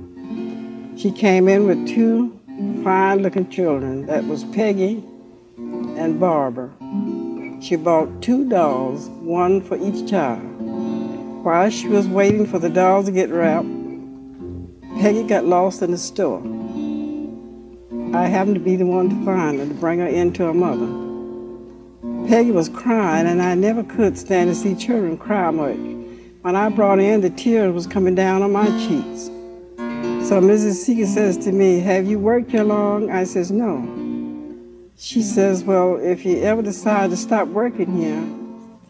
She 0.95 1.11
came 1.11 1.47
in 1.47 1.65
with 1.65 1.87
two 1.87 2.39
fine 2.83 3.23
looking 3.23 3.49
children. 3.49 4.05
That 4.05 4.25
was 4.25 4.43
Peggy 4.43 5.03
and 5.57 6.19
Barbara. 6.19 6.69
She 7.59 7.75
bought 7.75 8.21
two 8.21 8.47
dolls, 8.47 9.09
one 9.09 9.59
for 9.59 9.75
each 9.77 10.07
child. 10.07 10.43
While 11.43 11.71
she 11.71 11.87
was 11.87 12.07
waiting 12.07 12.45
for 12.45 12.59
the 12.59 12.69
dolls 12.69 13.07
to 13.07 13.11
get 13.11 13.29
wrapped, 13.31 13.67
Peggy 15.01 15.23
got 15.23 15.45
lost 15.45 15.81
in 15.81 15.89
the 15.89 15.97
store. 15.97 16.58
I 18.13 18.25
happened 18.25 18.55
to 18.55 18.61
be 18.61 18.75
the 18.75 18.87
one 18.87 19.09
to 19.09 19.25
find 19.25 19.59
her, 19.59 19.67
to 19.67 19.73
bring 19.75 19.99
her 19.99 20.07
in 20.07 20.33
to 20.33 20.45
her 20.45 20.53
mother. 20.53 22.27
Peggy 22.27 22.49
was 22.51 22.67
crying, 22.67 23.27
and 23.27 23.39
I 23.39 23.53
never 23.53 23.83
could 23.83 24.17
stand 24.17 24.49
to 24.49 24.55
see 24.55 24.73
children 24.73 25.15
cry 25.15 25.51
much. 25.51 25.77
When 26.41 26.55
I 26.55 26.69
brought 26.69 26.97
her 26.97 27.03
in, 27.03 27.21
the 27.21 27.29
tears 27.29 27.71
was 27.71 27.85
coming 27.85 28.15
down 28.15 28.41
on 28.41 28.51
my 28.51 28.65
cheeks. 28.65 29.25
So 30.27 30.41
Mrs. 30.41 30.73
Seeger 30.73 31.05
says 31.05 31.37
to 31.39 31.51
me, 31.51 31.79
have 31.81 32.07
you 32.07 32.17
worked 32.17 32.49
here 32.49 32.63
long? 32.63 33.11
I 33.11 33.25
says, 33.25 33.51
no. 33.51 33.77
She 34.97 35.21
says, 35.21 35.63
well, 35.63 35.97
if 35.97 36.25
you 36.25 36.41
ever 36.41 36.63
decide 36.63 37.11
to 37.11 37.17
stop 37.17 37.47
working 37.47 37.95
here, 37.95 38.23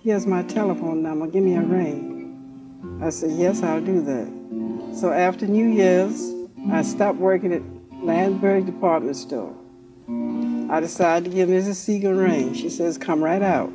here's 0.01 0.25
my 0.25 0.43
telephone 0.43 1.03
number, 1.03 1.27
give 1.27 1.43
me 1.43 1.55
a 1.55 1.61
ring. 1.61 2.99
I 3.01 3.09
said, 3.09 3.31
yes, 3.31 3.63
I'll 3.63 3.81
do 3.81 4.01
that. 4.01 4.95
So 4.95 5.11
after 5.11 5.45
New 5.45 5.67
Year's, 5.67 6.33
I 6.71 6.81
stopped 6.83 7.19
working 7.19 7.53
at 7.53 7.61
Lansburgh 8.03 8.65
Department 8.65 9.15
Store. 9.15 9.53
I 10.71 10.79
decided 10.79 11.29
to 11.29 11.35
give 11.35 11.49
Mrs. 11.49 11.75
Seeger 11.75 12.13
a 12.13 12.15
ring. 12.15 12.53
She 12.53 12.69
says, 12.69 12.97
come 12.97 13.23
right 13.23 13.41
out. 13.41 13.71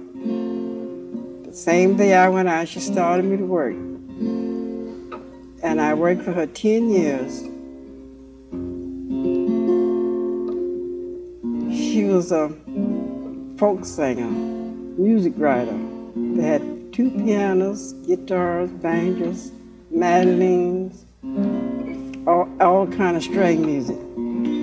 The 1.45 1.53
same 1.53 1.97
day 1.97 2.15
I 2.15 2.29
went 2.29 2.49
out, 2.49 2.69
she 2.69 2.81
started 2.81 3.25
me 3.25 3.37
to 3.37 3.45
work. 3.45 3.75
And 5.63 5.81
I 5.81 5.95
worked 5.95 6.23
for 6.23 6.33
her 6.33 6.47
10 6.47 6.91
years. 6.91 7.43
She 11.77 12.05
was 12.05 12.33
a 12.33 12.49
folk 13.59 13.85
singer, 13.85 14.31
music 14.99 15.35
writer. 15.37 15.79
They 16.17 16.43
had 16.43 16.93
two 16.93 17.11
pianos, 17.11 17.93
guitars, 18.07 18.71
banjos, 18.71 19.53
mandolins, 19.91 21.05
all, 22.27 22.49
all 22.61 22.87
kind 22.87 23.17
of 23.17 23.23
string 23.23 23.67
music. 23.67 23.99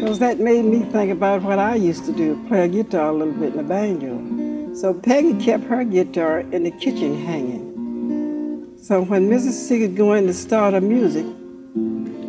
Because 0.02 0.18
that 0.18 0.40
made 0.40 0.66
me 0.66 0.80
think 0.80 1.12
about 1.12 1.44
what 1.44 1.60
I 1.60 1.76
used 1.76 2.06
to 2.06 2.12
do, 2.12 2.44
play 2.48 2.66
a 2.66 2.68
guitar 2.68 3.10
a 3.10 3.14
little 3.14 3.36
bit 3.36 3.52
in 3.52 3.58
the 3.58 3.64
banjo. 3.64 4.74
So 4.76 4.96
Peggy 4.96 5.36
kept 5.36 5.66
her 5.66 5.84
guitar 5.84 6.40
in 6.40 6.64
the 6.64 6.72
kitchen 6.72 7.24
hanging. 7.24 8.74
So 8.82 9.04
when 9.04 9.30
Mrs. 9.30 9.52
Seeger 9.52 9.90
go 9.90 10.14
in 10.14 10.26
to 10.26 10.34
start 10.34 10.74
her 10.74 10.82
music, 10.82 11.28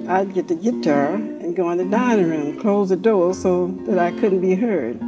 I'd 0.06 0.34
get 0.34 0.48
the 0.48 0.54
guitar 0.54 1.14
and 1.14 1.56
go 1.56 1.70
in 1.70 1.78
the 1.78 1.86
dining 1.86 2.28
room, 2.28 2.60
close 2.60 2.90
the 2.90 2.96
door 2.96 3.32
so 3.32 3.68
that 3.86 3.98
I 3.98 4.10
couldn't 4.20 4.42
be 4.42 4.54
heard. 4.54 4.98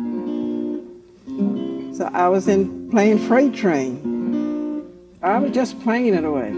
So 1.94 2.09
I 2.14 2.30
was 2.30 2.49
in 2.49 2.90
playing 2.90 3.18
Freight 3.18 3.52
Train. 3.52 4.90
I 5.23 5.38
was 5.38 5.52
just 5.52 5.78
playing 5.80 6.14
it 6.14 6.25
away. 6.25 6.50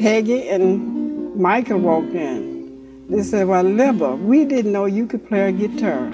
Peggy 0.00 0.48
and 0.48 1.36
Michael 1.36 1.80
walked 1.80 2.14
in. 2.14 2.47
They 3.08 3.22
said, 3.22 3.46
Well, 3.48 3.64
Libba, 3.64 4.18
we 4.18 4.44
didn't 4.44 4.72
know 4.72 4.84
you 4.84 5.06
could 5.06 5.26
play 5.26 5.48
a 5.48 5.52
guitar. 5.52 6.12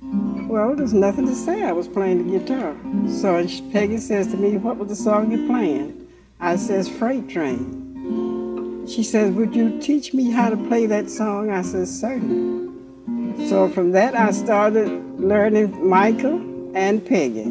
Well, 0.00 0.74
there's 0.74 0.94
nothing 0.94 1.26
to 1.26 1.34
say. 1.34 1.64
I 1.64 1.72
was 1.72 1.86
playing 1.86 2.26
the 2.26 2.38
guitar. 2.38 2.74
So 3.08 3.46
Peggy 3.72 3.98
says 3.98 4.28
to 4.28 4.38
me, 4.38 4.56
What 4.56 4.78
was 4.78 4.88
the 4.88 4.96
song 4.96 5.30
you're 5.30 5.46
playing? 5.46 6.08
I 6.40 6.56
says, 6.56 6.88
Freight 6.88 7.28
Train. 7.28 8.86
She 8.88 9.02
says, 9.02 9.32
Would 9.34 9.54
you 9.54 9.78
teach 9.80 10.14
me 10.14 10.30
how 10.30 10.48
to 10.48 10.56
play 10.56 10.86
that 10.86 11.10
song? 11.10 11.50
I 11.50 11.60
says, 11.60 12.00
Certainly. 12.00 12.68
So 13.48 13.68
from 13.68 13.92
that, 13.92 14.14
I 14.14 14.30
started 14.30 14.88
learning 15.20 15.88
Michael 15.88 16.40
and 16.74 17.04
Peggy. 17.04 17.44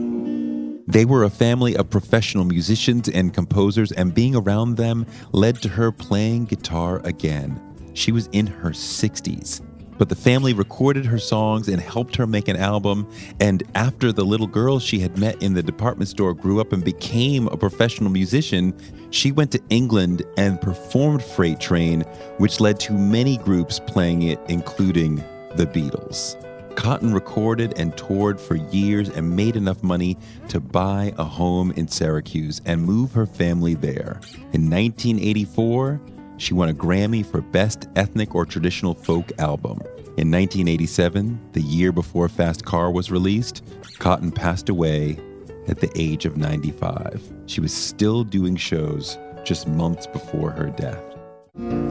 They 0.87 1.05
were 1.05 1.23
a 1.23 1.29
family 1.29 1.75
of 1.75 1.91
professional 1.91 2.45
musicians 2.45 3.07
and 3.07 3.31
composers, 3.33 3.91
and 3.91 4.15
being 4.15 4.35
around 4.35 4.77
them 4.77 5.05
led 5.31 5.61
to 5.61 5.69
her 5.69 5.91
playing 5.91 6.45
guitar 6.45 6.99
again. 7.03 7.68
She 7.99 8.13
was 8.13 8.29
in 8.31 8.47
her 8.47 8.69
60s. 8.69 9.59
But 9.97 10.07
the 10.07 10.15
family 10.15 10.53
recorded 10.53 11.05
her 11.05 11.19
songs 11.19 11.67
and 11.67 11.81
helped 11.81 12.15
her 12.15 12.25
make 12.25 12.47
an 12.47 12.55
album. 12.55 13.05
And 13.41 13.61
after 13.75 14.13
the 14.13 14.23
little 14.23 14.47
girl 14.47 14.79
she 14.79 14.99
had 14.99 15.17
met 15.17 15.43
in 15.43 15.53
the 15.53 15.61
department 15.61 16.07
store 16.07 16.33
grew 16.33 16.61
up 16.61 16.71
and 16.71 16.81
became 16.81 17.47
a 17.47 17.57
professional 17.57 18.09
musician, 18.09 18.73
she 19.11 19.33
went 19.33 19.51
to 19.51 19.61
England 19.69 20.23
and 20.37 20.61
performed 20.61 21.21
Freight 21.21 21.59
Train, 21.59 22.03
which 22.37 22.61
led 22.61 22.79
to 22.79 22.93
many 22.93 23.35
groups 23.35 23.81
playing 23.81 24.21
it, 24.21 24.39
including 24.47 25.17
the 25.55 25.65
Beatles. 25.65 26.41
Cotten 26.75 27.13
recorded 27.13 27.73
and 27.75 27.97
toured 27.97 28.39
for 28.39 28.55
years 28.55 29.09
and 29.09 29.35
made 29.35 29.57
enough 29.57 29.83
money 29.83 30.17
to 30.47 30.61
buy 30.61 31.13
a 31.17 31.25
home 31.25 31.71
in 31.71 31.89
Syracuse 31.89 32.61
and 32.65 32.81
move 32.81 33.11
her 33.11 33.25
family 33.25 33.73
there. 33.73 34.21
In 34.53 34.69
1984, 34.69 35.99
she 36.39 36.53
won 36.53 36.69
a 36.69 36.73
Grammy 36.73 37.25
for 37.25 37.41
Best 37.41 37.87
Ethnic 37.95 38.33
or 38.33 38.45
Traditional 38.45 38.95
Folk 38.95 39.31
Album. 39.39 39.79
In 40.17 40.31
1987, 40.31 41.39
the 41.53 41.61
year 41.61 41.91
before 41.91 42.27
Fast 42.27 42.65
Car 42.65 42.89
was 42.91 43.11
released, 43.11 43.63
Cotten 43.99 44.33
passed 44.33 44.69
away 44.69 45.19
at 45.67 45.79
the 45.79 45.91
age 45.95 46.25
of 46.25 46.37
95. 46.37 47.21
She 47.45 47.61
was 47.61 47.73
still 47.73 48.23
doing 48.23 48.55
shows 48.55 49.17
just 49.43 49.67
months 49.67 50.07
before 50.07 50.51
her 50.51 50.69
death. 50.71 51.03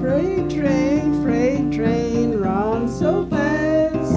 Freight 0.00 0.50
train, 0.50 0.87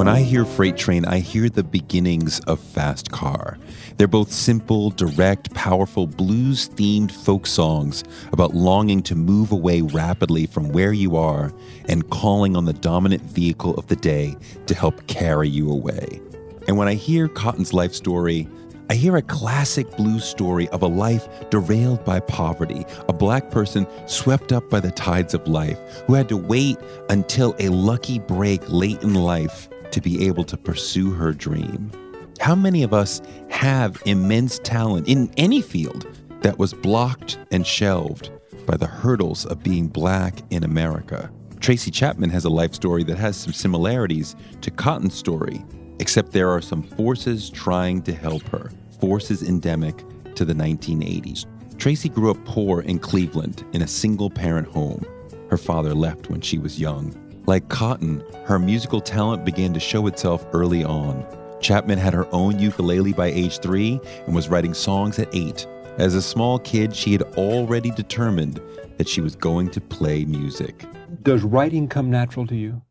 When 0.01 0.07
I 0.07 0.21
hear 0.21 0.45
Freight 0.45 0.77
Train, 0.77 1.05
I 1.05 1.19
hear 1.19 1.47
the 1.47 1.63
beginnings 1.63 2.39
of 2.47 2.59
Fast 2.59 3.11
Car. 3.11 3.59
They're 3.97 4.07
both 4.07 4.31
simple, 4.31 4.89
direct, 4.89 5.53
powerful, 5.53 6.07
blues 6.07 6.69
themed 6.69 7.11
folk 7.11 7.45
songs 7.45 8.03
about 8.33 8.55
longing 8.55 9.03
to 9.03 9.15
move 9.15 9.51
away 9.51 9.81
rapidly 9.81 10.47
from 10.47 10.71
where 10.71 10.91
you 10.91 11.17
are 11.17 11.53
and 11.87 12.09
calling 12.09 12.55
on 12.55 12.65
the 12.65 12.73
dominant 12.73 13.21
vehicle 13.21 13.75
of 13.75 13.85
the 13.89 13.95
day 13.95 14.35
to 14.65 14.73
help 14.73 15.05
carry 15.05 15.47
you 15.47 15.71
away. 15.71 16.19
And 16.67 16.79
when 16.79 16.87
I 16.87 16.95
hear 16.95 17.27
Cotten's 17.27 17.71
life 17.71 17.93
story, 17.93 18.49
I 18.89 18.95
hear 18.95 19.17
a 19.17 19.21
classic 19.21 19.87
blues 19.97 20.25
story 20.25 20.67
of 20.69 20.81
a 20.81 20.87
life 20.87 21.27
derailed 21.51 22.03
by 22.03 22.21
poverty, 22.21 22.87
a 23.07 23.13
black 23.13 23.51
person 23.51 23.85
swept 24.07 24.51
up 24.51 24.67
by 24.67 24.79
the 24.79 24.89
tides 24.89 25.35
of 25.35 25.47
life 25.47 25.77
who 26.07 26.15
had 26.15 26.27
to 26.29 26.37
wait 26.37 26.77
until 27.09 27.55
a 27.59 27.69
lucky 27.69 28.17
break 28.17 28.67
late 28.67 29.03
in 29.03 29.13
life 29.13 29.69
to 29.91 30.01
be 30.01 30.27
able 30.27 30.43
to 30.45 30.57
pursue 30.57 31.11
her 31.11 31.31
dream. 31.31 31.91
How 32.39 32.55
many 32.55 32.83
of 32.83 32.93
us 32.93 33.21
have 33.49 34.01
immense 34.05 34.59
talent 34.59 35.07
in 35.07 35.31
any 35.37 35.61
field 35.61 36.07
that 36.41 36.57
was 36.57 36.73
blocked 36.73 37.37
and 37.51 37.65
shelved 37.65 38.31
by 38.65 38.77
the 38.77 38.87
hurdles 38.87 39.45
of 39.45 39.63
being 39.63 39.87
black 39.87 40.39
in 40.49 40.63
America? 40.63 41.31
Tracy 41.59 41.91
Chapman 41.91 42.31
has 42.31 42.45
a 42.45 42.49
life 42.49 42.73
story 42.73 43.03
that 43.03 43.19
has 43.19 43.37
some 43.37 43.53
similarities 43.53 44.35
to 44.61 44.71
Cotten's 44.71 45.13
story, 45.13 45.63
except 45.99 46.31
there 46.31 46.49
are 46.49 46.61
some 46.61 46.81
forces 46.81 47.51
trying 47.51 48.01
to 48.01 48.13
help 48.13 48.41
her, 48.49 48.71
forces 48.99 49.43
endemic 49.43 50.03
to 50.33 50.43
the 50.43 50.53
1980s. 50.55 51.45
Tracy 51.77 52.09
grew 52.09 52.31
up 52.31 52.43
poor 52.45 52.81
in 52.81 52.97
Cleveland 52.97 53.63
in 53.73 53.83
a 53.83 53.87
single 53.87 54.29
parent 54.29 54.67
home. 54.67 55.05
Her 55.51 55.57
father 55.57 55.93
left 55.93 56.29
when 56.29 56.41
she 56.41 56.57
was 56.57 56.79
young. 56.79 57.13
Like 57.47 57.67
Cotten, 57.69 58.23
her 58.45 58.59
musical 58.59 59.01
talent 59.01 59.45
began 59.45 59.73
to 59.73 59.79
show 59.79 60.07
itself 60.07 60.45
early 60.53 60.83
on. 60.83 61.25
Chapman 61.59 61.97
had 61.97 62.13
her 62.13 62.27
own 62.33 62.59
ukulele 62.59 63.13
by 63.13 63.27
age 63.27 63.59
three 63.59 63.99
and 64.25 64.35
was 64.35 64.49
writing 64.49 64.73
songs 64.73 65.19
at 65.19 65.33
eight. 65.33 65.65
As 65.97 66.15
a 66.15 66.21
small 66.21 66.59
kid, 66.59 66.95
she 66.95 67.11
had 67.11 67.23
already 67.37 67.91
determined 67.91 68.61
that 68.97 69.07
she 69.07 69.21
was 69.21 69.35
going 69.35 69.69
to 69.71 69.81
play 69.81 70.25
music. 70.25 70.85
Does 71.23 71.43
writing 71.43 71.87
come 71.87 72.09
natural 72.09 72.47
to 72.47 72.55
you? 72.55 72.81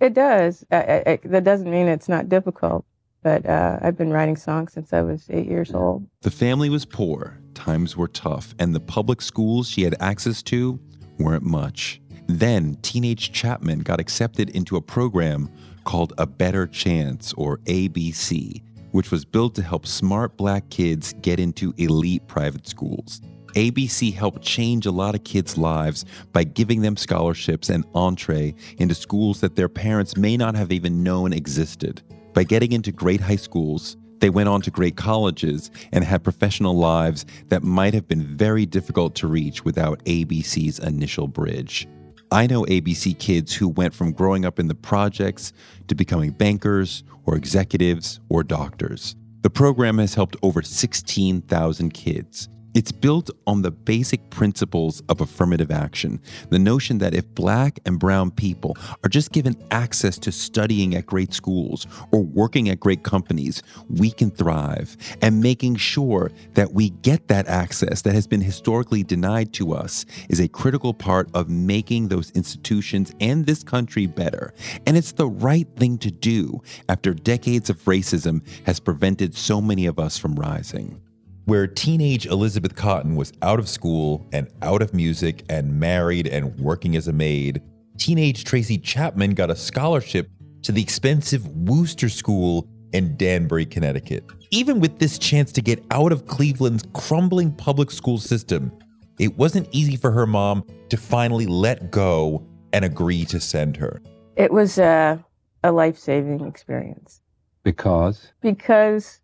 It 0.00 0.14
does. 0.14 0.64
I, 0.70 1.02
I, 1.06 1.18
that 1.24 1.44
doesn't 1.44 1.70
mean 1.70 1.88
it's 1.88 2.08
not 2.08 2.28
difficult, 2.28 2.84
but 3.22 3.46
uh, 3.46 3.78
I've 3.80 3.96
been 3.96 4.12
writing 4.12 4.36
songs 4.36 4.72
since 4.72 4.92
I 4.92 5.00
was 5.00 5.26
eight 5.30 5.46
years 5.46 5.72
old. 5.72 6.06
The 6.20 6.30
family 6.30 6.68
was 6.68 6.84
poor, 6.84 7.38
times 7.54 7.96
were 7.96 8.08
tough, 8.08 8.54
and 8.58 8.74
the 8.74 8.80
public 8.80 9.22
schools 9.22 9.70
she 9.70 9.82
had 9.82 9.94
access 10.00 10.42
to 10.44 10.78
weren't 11.18 11.44
much. 11.44 12.00
Then, 12.28 12.76
teenage 12.82 13.32
Chapman 13.32 13.80
got 13.80 14.00
accepted 14.00 14.50
into 14.50 14.76
a 14.76 14.80
program 14.80 15.50
called 15.84 16.12
A 16.18 16.26
Better 16.26 16.66
Chance, 16.66 17.32
or 17.34 17.58
ABC, 17.66 18.62
which 18.90 19.10
was 19.10 19.24
built 19.24 19.54
to 19.54 19.62
help 19.62 19.86
smart 19.86 20.36
black 20.36 20.68
kids 20.70 21.14
get 21.20 21.38
into 21.38 21.72
elite 21.78 22.26
private 22.26 22.66
schools. 22.66 23.20
ABC 23.54 24.12
helped 24.12 24.42
change 24.42 24.84
a 24.84 24.90
lot 24.90 25.14
of 25.14 25.24
kids' 25.24 25.56
lives 25.56 26.04
by 26.32 26.44
giving 26.44 26.82
them 26.82 26.96
scholarships 26.96 27.70
and 27.70 27.86
entree 27.94 28.54
into 28.78 28.94
schools 28.94 29.40
that 29.40 29.56
their 29.56 29.68
parents 29.68 30.16
may 30.16 30.36
not 30.36 30.54
have 30.54 30.72
even 30.72 31.02
known 31.02 31.32
existed. 31.32 32.02
By 32.34 32.44
getting 32.44 32.72
into 32.72 32.92
great 32.92 33.20
high 33.20 33.36
schools, 33.36 33.96
they 34.18 34.28
went 34.28 34.50
on 34.50 34.60
to 34.62 34.70
great 34.70 34.96
colleges 34.96 35.70
and 35.92 36.04
had 36.04 36.24
professional 36.24 36.76
lives 36.76 37.24
that 37.48 37.62
might 37.62 37.94
have 37.94 38.08
been 38.08 38.22
very 38.22 38.66
difficult 38.66 39.14
to 39.16 39.26
reach 39.26 39.64
without 39.64 40.04
ABC's 40.04 40.78
initial 40.80 41.28
bridge. 41.28 41.88
I 42.32 42.46
know 42.46 42.64
ABC 42.64 43.16
kids 43.18 43.54
who 43.54 43.68
went 43.68 43.94
from 43.94 44.12
growing 44.12 44.44
up 44.44 44.58
in 44.58 44.66
the 44.66 44.74
projects 44.74 45.52
to 45.86 45.94
becoming 45.94 46.32
bankers 46.32 47.04
or 47.24 47.36
executives 47.36 48.20
or 48.28 48.42
doctors. 48.42 49.14
The 49.42 49.50
program 49.50 49.98
has 49.98 50.14
helped 50.14 50.36
over 50.42 50.60
16,000 50.60 51.94
kids. 51.94 52.48
It's 52.76 52.92
built 52.92 53.30
on 53.46 53.62
the 53.62 53.70
basic 53.70 54.28
principles 54.28 55.02
of 55.08 55.22
affirmative 55.22 55.70
action. 55.70 56.20
The 56.50 56.58
notion 56.58 56.98
that 56.98 57.14
if 57.14 57.26
black 57.34 57.78
and 57.86 57.98
brown 57.98 58.30
people 58.30 58.76
are 59.02 59.08
just 59.08 59.32
given 59.32 59.56
access 59.70 60.18
to 60.18 60.30
studying 60.30 60.94
at 60.94 61.06
great 61.06 61.32
schools 61.32 61.86
or 62.12 62.20
working 62.22 62.68
at 62.68 62.78
great 62.78 63.02
companies, 63.02 63.62
we 63.88 64.10
can 64.10 64.30
thrive. 64.30 64.94
And 65.22 65.40
making 65.40 65.76
sure 65.76 66.30
that 66.52 66.74
we 66.74 66.90
get 66.90 67.28
that 67.28 67.48
access 67.48 68.02
that 68.02 68.12
has 68.12 68.26
been 68.26 68.42
historically 68.42 69.02
denied 69.02 69.54
to 69.54 69.72
us 69.72 70.04
is 70.28 70.40
a 70.40 70.46
critical 70.46 70.92
part 70.92 71.30
of 71.32 71.48
making 71.48 72.08
those 72.08 72.30
institutions 72.32 73.10
and 73.20 73.46
this 73.46 73.64
country 73.64 74.06
better. 74.06 74.52
And 74.86 74.98
it's 74.98 75.12
the 75.12 75.28
right 75.28 75.66
thing 75.76 75.96
to 75.96 76.10
do 76.10 76.60
after 76.90 77.14
decades 77.14 77.70
of 77.70 77.82
racism 77.84 78.42
has 78.66 78.80
prevented 78.80 79.34
so 79.34 79.62
many 79.62 79.86
of 79.86 79.98
us 79.98 80.18
from 80.18 80.34
rising 80.34 81.00
where 81.46 81.66
teenage 81.66 82.26
Elizabeth 82.26 82.74
Cotten 82.74 83.14
was 83.14 83.32
out 83.40 83.58
of 83.60 83.68
school 83.68 84.26
and 84.32 84.48
out 84.62 84.82
of 84.82 84.92
music 84.92 85.44
and 85.48 85.78
married 85.78 86.26
and 86.26 86.58
working 86.58 86.96
as 86.96 87.06
a 87.06 87.12
maid, 87.12 87.62
teenage 87.98 88.44
Tracy 88.44 88.76
Chapman 88.76 89.34
got 89.34 89.48
a 89.48 89.56
scholarship 89.56 90.28
to 90.62 90.72
the 90.72 90.82
expensive 90.82 91.46
Wooster 91.46 92.08
School 92.08 92.68
in 92.92 93.16
Danbury, 93.16 93.64
Connecticut. 93.64 94.24
Even 94.50 94.80
with 94.80 94.98
this 94.98 95.18
chance 95.18 95.52
to 95.52 95.62
get 95.62 95.84
out 95.92 96.10
of 96.10 96.26
Cleveland's 96.26 96.84
crumbling 96.92 97.52
public 97.52 97.92
school 97.92 98.18
system, 98.18 98.72
it 99.20 99.36
wasn't 99.36 99.68
easy 99.70 99.96
for 99.96 100.10
her 100.10 100.26
mom 100.26 100.64
to 100.88 100.96
finally 100.96 101.46
let 101.46 101.92
go 101.92 102.44
and 102.72 102.84
agree 102.84 103.24
to 103.24 103.38
send 103.38 103.76
her. 103.76 104.02
It 104.34 104.52
was 104.52 104.78
a, 104.78 105.24
a 105.62 105.70
life 105.70 105.96
saving 105.96 106.44
experience. 106.44 107.20
Because? 107.62 108.32
Because 108.40 109.20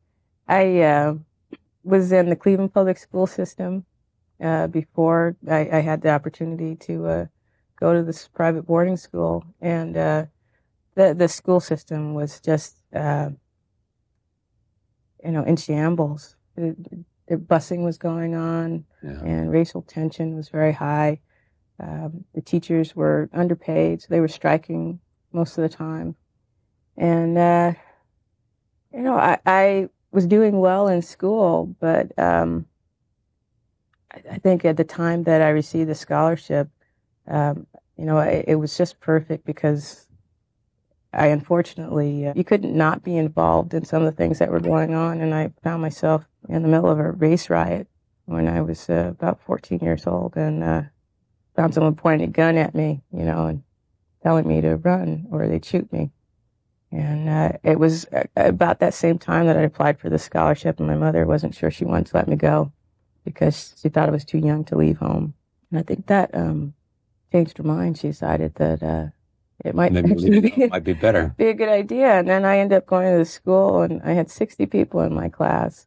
I. 0.49 0.83
Uh, 0.83 1.15
was 1.85 2.13
in 2.13 2.29
the 2.29 2.37
Cleveland 2.37 2.73
public 2.73 2.99
school 2.99 3.27
system 3.27 3.85
uh, 4.43 4.67
before 4.67 5.37
I, 5.49 5.69
I, 5.73 5.81
had 5.81 6.03
the 6.03 6.11
opportunity 6.11 6.75
to 6.77 7.07
uh, 7.07 7.27
go 7.79 7.93
to 7.93 8.03
this 8.03 8.29
private 8.29 8.67
boarding 8.67 8.97
school, 8.97 9.45
and 9.61 9.97
uh, 9.97 10.27
the 10.95 11.15
the 11.15 11.29
school 11.29 11.61
system 11.61 12.15
was 12.15 12.41
just 12.41 12.77
uh, 12.95 13.31
you 15.25 15.31
know 15.31 15.45
in 15.45 15.57
shambles. 15.57 16.37
The, 16.57 16.77
the 17.29 17.37
busing 17.37 17.85
was 17.85 17.99
going 17.99 18.35
on, 18.35 18.85
yeah. 19.03 19.21
and 19.23 19.51
racial 19.51 19.83
tension 19.83 20.37
was 20.37 20.49
very 20.49 20.73
high. 20.73 21.21
Um, 21.81 22.25
the 22.35 22.43
teachers 22.43 22.95
were 22.95 23.31
underpaid, 23.33 24.03
so 24.03 24.07
they 24.11 24.21
were 24.21 24.29
striking 24.29 25.01
most 25.33 25.57
of 25.57 25.63
the 25.63 25.69
time, 25.69 26.15
and 26.97 27.39
uh, 27.39 27.73
you 28.93 29.01
know 29.01 29.17
I, 29.17 29.39
I 29.47 29.89
was 30.13 30.27
doing 30.27 30.61
well 30.61 30.89
in 30.89 31.03
school, 31.03 31.75
but 31.81 32.17
um, 32.19 32.67
I, 34.13 34.23
I, 34.33 34.39
think 34.39 34.65
at 34.65 34.77
the 34.77 34.85
time 34.85 35.25
that 35.25 35.41
I 35.41 35.49
received 35.49 35.89
the 35.89 35.95
scholarship, 35.95 36.69
um, 37.27 37.67
you 37.97 38.05
know, 38.05 38.19
it, 38.19 38.45
it, 38.49 38.55
was 38.57 38.77
just 38.77 39.01
perfect 39.01 39.45
because 39.47 40.07
I 41.15 41.29
unfortunately 41.29 42.27
uh, 42.27 42.35
you 42.37 42.45
couldn't 42.45 42.77
not 42.77 43.03
be 43.03 43.17
involved 43.17 43.75
in 43.75 43.85
some 43.85 44.03
of 44.03 44.07
the 44.07 44.17
things 44.17 44.39
that 44.39 44.51
were 44.51 44.61
going 44.61 44.95
on, 44.95 45.21
and 45.21 45.35
I 45.35 45.51
found 45.63 45.83
myself 45.83 46.25
in 46.49 46.63
the 46.63 46.69
middle 46.69 46.91
of 46.91 46.99
a 46.99 47.13
race 47.13 47.49
riot 47.49 47.89
when 48.27 48.49
I 48.49 48.61
was 48.61 48.89
uh, 48.89 49.09
about 49.11 49.41
14 49.43 49.79
years 49.81 50.07
old, 50.07 50.37
and 50.37 50.63
uh, 50.63 50.83
found 51.57 51.75
someone 51.75 51.95
pointing 51.95 52.29
a 52.29 52.33
gun 52.33 52.57
at 52.57 52.75
me, 52.75 53.03
you 53.13 53.25
know, 53.25 53.47
and 53.47 53.63
telling 54.23 54.47
me 54.47 54.61
to 54.61 54.77
run 54.77 55.27
or 55.31 55.47
they'd 55.49 55.65
shoot 55.65 55.91
me. 55.93 56.11
And 56.93 57.29
uh, 57.29 57.53
it 57.63 57.79
was 57.79 58.05
uh, 58.13 58.25
about 58.37 58.81
that 58.81 58.93
same 58.93 59.19
time 59.19 59.47
that 59.47 59.57
I 59.57 59.63
applied 59.63 59.99
for 59.99 60.11
the 60.11 60.19
scholarship, 60.19 60.79
and 60.79 60.87
my 60.87 60.95
mother 60.95 61.27
wasn't 61.27 61.55
sure 61.55 61.71
she 61.71 61.87
wanted 61.87 62.07
to 62.09 62.17
let 62.17 62.29
me 62.29 62.37
go 62.37 62.71
because 63.25 63.75
she 63.81 63.89
thought 63.89 64.09
I 64.09 64.13
was 64.13 64.27
too 64.27 64.39
young 64.39 64.65
to 64.67 64.77
leave 64.77 64.99
home. 64.99 65.33
And 65.71 65.81
I 65.81 65.83
think 65.83 66.07
that 66.07 66.35
um, 66.35 66.75
changed 67.33 67.57
her 67.57 67.65
mind. 67.65 67.97
She 67.97 68.09
decided 68.09 68.57
that 68.57 68.83
uh, 68.83 69.07
it 69.65 69.75
might 69.75 69.95
be, 69.95 70.67
might 70.69 70.85
be 70.85 70.93
better, 70.93 71.35
be 71.39 71.49
a 71.49 71.55
good 71.55 71.71
idea. 71.71 72.19
And 72.19 72.29
then 72.29 72.45
I 72.45 72.59
ended 72.59 72.77
up 72.77 72.87
going 72.87 73.11
to 73.11 73.19
the 73.19 73.25
school, 73.25 73.81
and 73.81 74.03
I 74.03 74.13
had 74.13 74.31
60 74.31 74.67
people 74.67 75.01
in 75.01 75.15
my 75.15 75.31
class, 75.31 75.87